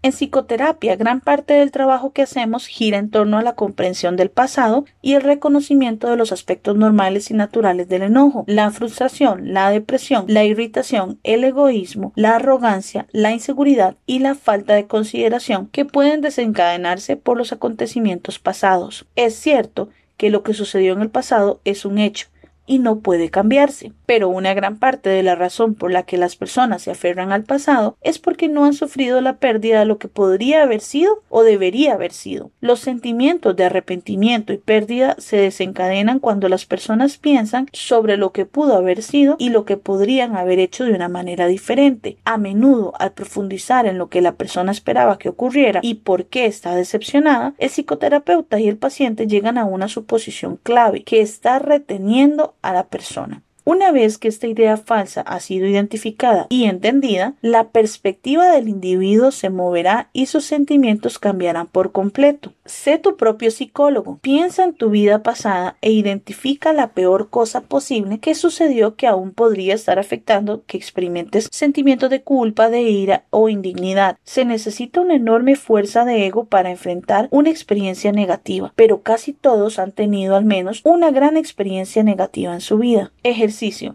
[0.00, 4.30] En psicoterapia, gran parte del trabajo que hacemos gira en torno a la comprensión del
[4.30, 9.70] pasado y el reconocimiento de los aspectos normales y naturales del enojo, la frustración, la
[9.70, 15.84] depresión, la irritación, el egoísmo, la arrogancia, la inseguridad y la falta de consideración que
[15.84, 19.04] pueden desencadenarse por los acontecimientos pasados.
[19.16, 22.28] Es cierto que lo que sucedió en el pasado es un hecho,
[22.68, 23.92] y no puede cambiarse.
[24.06, 27.42] Pero una gran parte de la razón por la que las personas se aferran al
[27.42, 31.42] pasado es porque no han sufrido la pérdida de lo que podría haber sido o
[31.42, 32.50] debería haber sido.
[32.60, 38.46] Los sentimientos de arrepentimiento y pérdida se desencadenan cuando las personas piensan sobre lo que
[38.46, 42.18] pudo haber sido y lo que podrían haber hecho de una manera diferente.
[42.24, 46.46] A menudo, al profundizar en lo que la persona esperaba que ocurriera y por qué
[46.46, 52.54] está decepcionada, el psicoterapeuta y el paciente llegan a una suposición clave que está reteniendo
[52.68, 53.42] a la persona.
[53.68, 59.30] Una vez que esta idea falsa ha sido identificada y entendida, la perspectiva del individuo
[59.30, 62.54] se moverá y sus sentimientos cambiarán por completo.
[62.64, 68.20] Sé tu propio psicólogo, piensa en tu vida pasada e identifica la peor cosa posible
[68.20, 73.50] que sucedió que aún podría estar afectando que experimentes sentimientos de culpa, de ira o
[73.50, 74.16] indignidad.
[74.24, 79.78] Se necesita una enorme fuerza de ego para enfrentar una experiencia negativa, pero casi todos
[79.78, 83.12] han tenido al menos una gran experiencia negativa en su vida.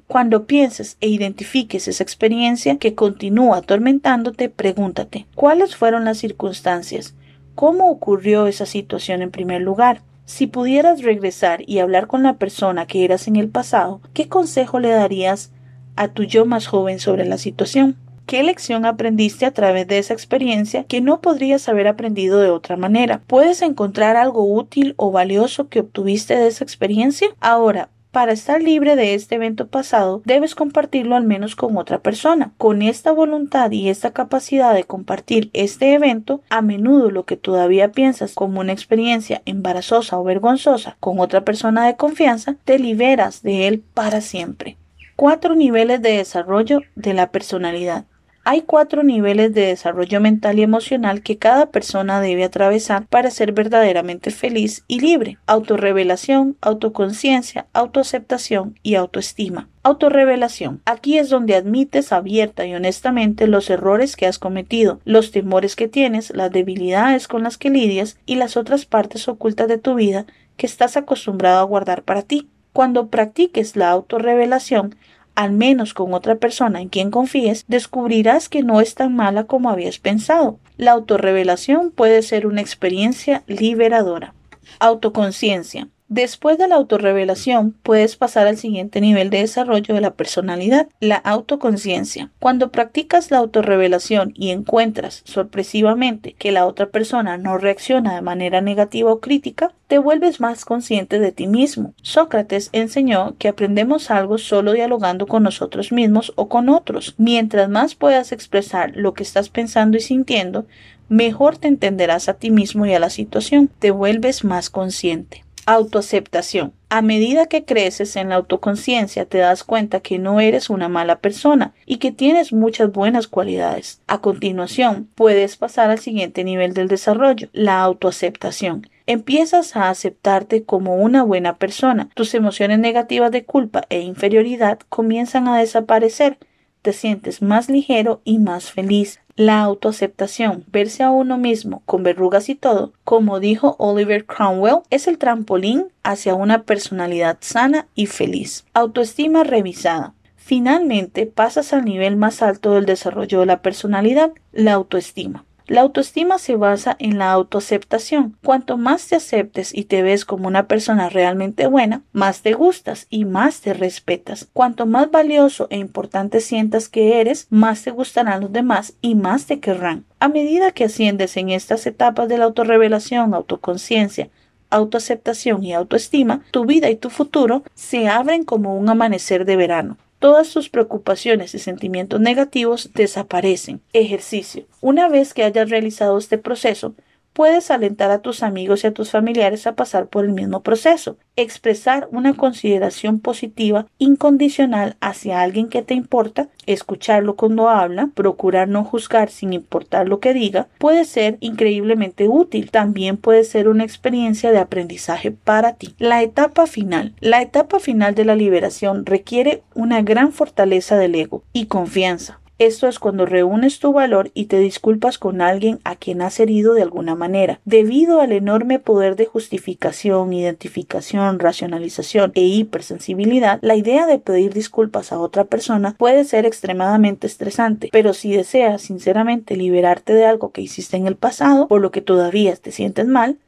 [0.08, 7.16] Cuando pienses e identifiques esa experiencia que continúa atormentándote, pregúntate ¿cuáles fueron las circunstancias?
[7.56, 10.02] ¿Cómo ocurrió esa situación en primer lugar?
[10.26, 14.80] Si pudieras regresar y hablar con la persona que eras en el pasado, ¿qué consejo
[14.80, 15.52] le darías
[15.96, 17.98] a tu yo más joven sobre la situación?
[18.26, 22.78] ¿Qué lección aprendiste a través de esa experiencia que no podrías haber aprendido de otra
[22.78, 23.22] manera?
[23.28, 27.28] ¿Puedes encontrar algo útil o valioso que obtuviste de esa experiencia?
[27.42, 32.54] Ahora, para estar libre de este evento pasado, debes compartirlo al menos con otra persona.
[32.60, 37.92] Con esta voluntad y esta capacidad de compartir este evento, a menudo lo que todavía
[37.92, 43.68] piensas como una experiencia embarazosa o vergonzosa con otra persona de confianza, te liberas de
[43.68, 44.78] él para siempre.
[45.16, 48.06] Cuatro niveles de desarrollo de la personalidad.
[48.46, 53.54] Hay cuatro niveles de desarrollo mental y emocional que cada persona debe atravesar para ser
[53.54, 55.38] verdaderamente feliz y libre.
[55.48, 59.70] Autorrevelación, autoconciencia, autoaceptación y autoestima.
[59.82, 60.82] Autorrevelación.
[60.84, 65.88] Aquí es donde admites abierta y honestamente los errores que has cometido, los temores que
[65.88, 70.26] tienes, las debilidades con las que lidias y las otras partes ocultas de tu vida
[70.58, 72.50] que estás acostumbrado a guardar para ti.
[72.74, 74.96] Cuando practiques la autorrevelación,
[75.36, 79.70] al menos con otra persona en quien confíes, descubrirás que no es tan mala como
[79.70, 80.60] habías pensado.
[80.78, 84.34] La autorrevelación puede ser una experiencia liberadora.
[84.80, 85.88] Autoconciencia.
[86.16, 91.16] Después de la autorrevelación, puedes pasar al siguiente nivel de desarrollo de la personalidad, la
[91.16, 92.30] autoconciencia.
[92.38, 98.62] Cuando practicas la autorrevelación y encuentras sorpresivamente que la otra persona no reacciona de manera
[98.62, 101.96] negativa o crítica, te vuelves más consciente de ti mismo.
[102.04, 107.16] Sócrates enseñó que aprendemos algo solo dialogando con nosotros mismos o con otros.
[107.18, 110.68] Mientras más puedas expresar lo que estás pensando y sintiendo,
[111.10, 113.68] mejor te entenderás a ti mismo y a la situación.
[113.80, 115.44] Te vuelves más consciente.
[115.66, 116.74] Autoaceptación.
[116.90, 121.20] A medida que creces en la autoconciencia te das cuenta que no eres una mala
[121.20, 124.02] persona y que tienes muchas buenas cualidades.
[124.08, 128.90] A continuación, puedes pasar al siguiente nivel del desarrollo, la autoaceptación.
[129.08, 132.10] Empiezas a aceptarte como una buena persona.
[132.14, 136.38] Tus emociones negativas de culpa e inferioridad comienzan a desaparecer.
[136.82, 139.22] Te sientes más ligero y más feliz.
[139.36, 145.08] La autoaceptación, verse a uno mismo con verrugas y todo, como dijo Oliver Cromwell, es
[145.08, 148.66] el trampolín hacia una personalidad sana y feliz.
[148.76, 150.14] Autoestima revisada.
[150.36, 155.46] Finalmente pasas al nivel más alto del desarrollo de la personalidad, la autoestima.
[155.66, 158.38] La autoestima se basa en la autoaceptación.
[158.44, 163.08] Cuanto más te aceptes y te ves como una persona realmente buena, más te gustas
[163.10, 164.50] y más te respetas.
[164.52, 169.46] Cuanto más valioso e importante sientas que eres, más te gustarán los demás y más
[169.46, 170.04] te querrán.
[170.20, 174.30] A medida que asciendes en estas etapas de la autorrevelación, autoconciencia,
[174.70, 179.98] autoaceptación y autoestima, tu vida y tu futuro se abren como un amanecer de verano
[180.24, 183.82] todas tus preocupaciones y sentimientos negativos desaparecen.
[183.92, 184.64] Ejercicio.
[184.80, 186.96] Una vez que hayas realizado este proceso,
[187.34, 191.18] puedes alentar a tus amigos y a tus familiares a pasar por el mismo proceso,
[191.36, 198.84] expresar una consideración positiva incondicional hacia alguien que te importa, escucharlo cuando habla, procurar no
[198.84, 202.72] juzgar sin importar lo que diga, puede ser increíblemente útil.
[202.72, 205.96] También puede ser una experiencia de aprendizaje para ti.
[205.98, 207.14] La etapa final.
[207.20, 212.40] La etapa final de la liberación requiere una gran fortaleza del ego y confianza.
[212.64, 216.74] Esto es cuando reúnes tu valor y te disculpas con alguien a quien has herido
[216.74, 217.60] de alguna manera.
[217.66, 225.12] Debido al enorme poder de justificación, identificación, racionalización e hipersensibilidad, la idea de pedir disculpas
[225.12, 230.62] a otra persona puede ser extremadamente estresante, pero si deseas sinceramente liberarte de algo que
[230.62, 233.40] hiciste en el pasado, por lo que todavía te sientes mal,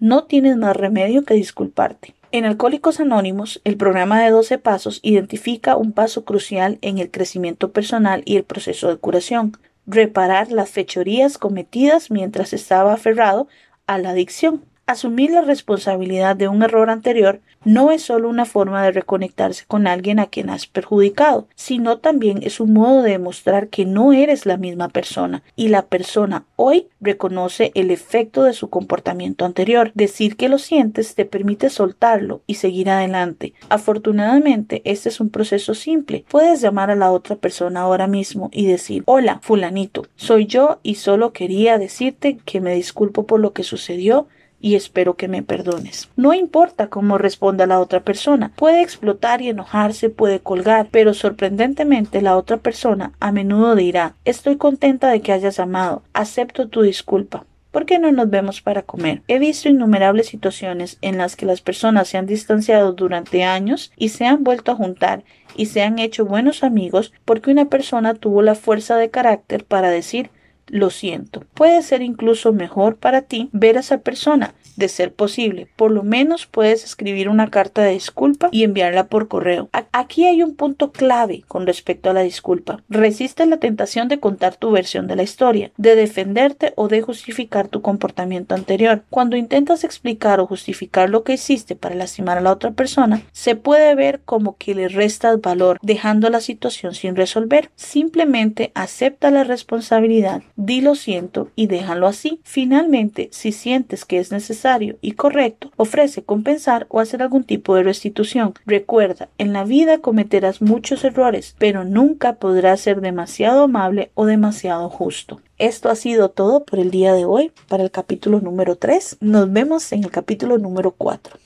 [0.00, 2.14] no tienes más remedio que disculparte.
[2.34, 7.70] En Alcohólicos Anónimos, el programa de 12 pasos identifica un paso crucial en el crecimiento
[7.70, 9.56] personal y el proceso de curación,
[9.86, 13.46] reparar las fechorías cometidas mientras estaba aferrado
[13.86, 14.64] a la adicción.
[14.86, 19.86] Asumir la responsabilidad de un error anterior no es solo una forma de reconectarse con
[19.86, 24.44] alguien a quien has perjudicado, sino también es un modo de demostrar que no eres
[24.44, 29.90] la misma persona y la persona hoy reconoce el efecto de su comportamiento anterior.
[29.94, 33.54] Decir que lo sientes te permite soltarlo y seguir adelante.
[33.70, 36.26] Afortunadamente, este es un proceso simple.
[36.28, 40.96] Puedes llamar a la otra persona ahora mismo y decir, hola, fulanito, soy yo y
[40.96, 44.26] solo quería decirte que me disculpo por lo que sucedió
[44.64, 46.08] y espero que me perdones.
[46.16, 52.22] No importa cómo responda la otra persona, puede explotar y enojarse, puede colgar, pero sorprendentemente
[52.22, 57.44] la otra persona a menudo dirá estoy contenta de que hayas amado, acepto tu disculpa.
[57.72, 59.20] ¿Por qué no nos vemos para comer?
[59.28, 64.08] He visto innumerables situaciones en las que las personas se han distanciado durante años y
[64.08, 65.24] se han vuelto a juntar
[65.56, 69.90] y se han hecho buenos amigos porque una persona tuvo la fuerza de carácter para
[69.90, 70.30] decir
[70.68, 71.44] lo siento.
[71.54, 76.02] Puede ser incluso mejor para ti ver a esa persona de ser posible, por lo
[76.02, 79.68] menos puedes escribir una carta de disculpa y enviarla por correo.
[79.92, 82.82] Aquí hay un punto clave con respecto a la disculpa.
[82.88, 87.68] Resiste la tentación de contar tu versión de la historia, de defenderte o de justificar
[87.68, 89.04] tu comportamiento anterior.
[89.10, 93.54] Cuando intentas explicar o justificar lo que hiciste para lastimar a la otra persona, se
[93.54, 97.70] puede ver como que le restas valor, dejando la situación sin resolver.
[97.76, 102.40] Simplemente acepta la responsabilidad, di lo siento y déjalo así.
[102.44, 107.82] Finalmente, si sientes que es necesario y correcto, ofrece compensar o hacer algún tipo de
[107.82, 108.54] restitución.
[108.66, 114.88] Recuerda, en la vida cometerás muchos errores, pero nunca podrás ser demasiado amable o demasiado
[114.88, 115.40] justo.
[115.58, 119.18] Esto ha sido todo por el día de hoy para el capítulo número 3.
[119.20, 121.38] Nos vemos en el capítulo número 4.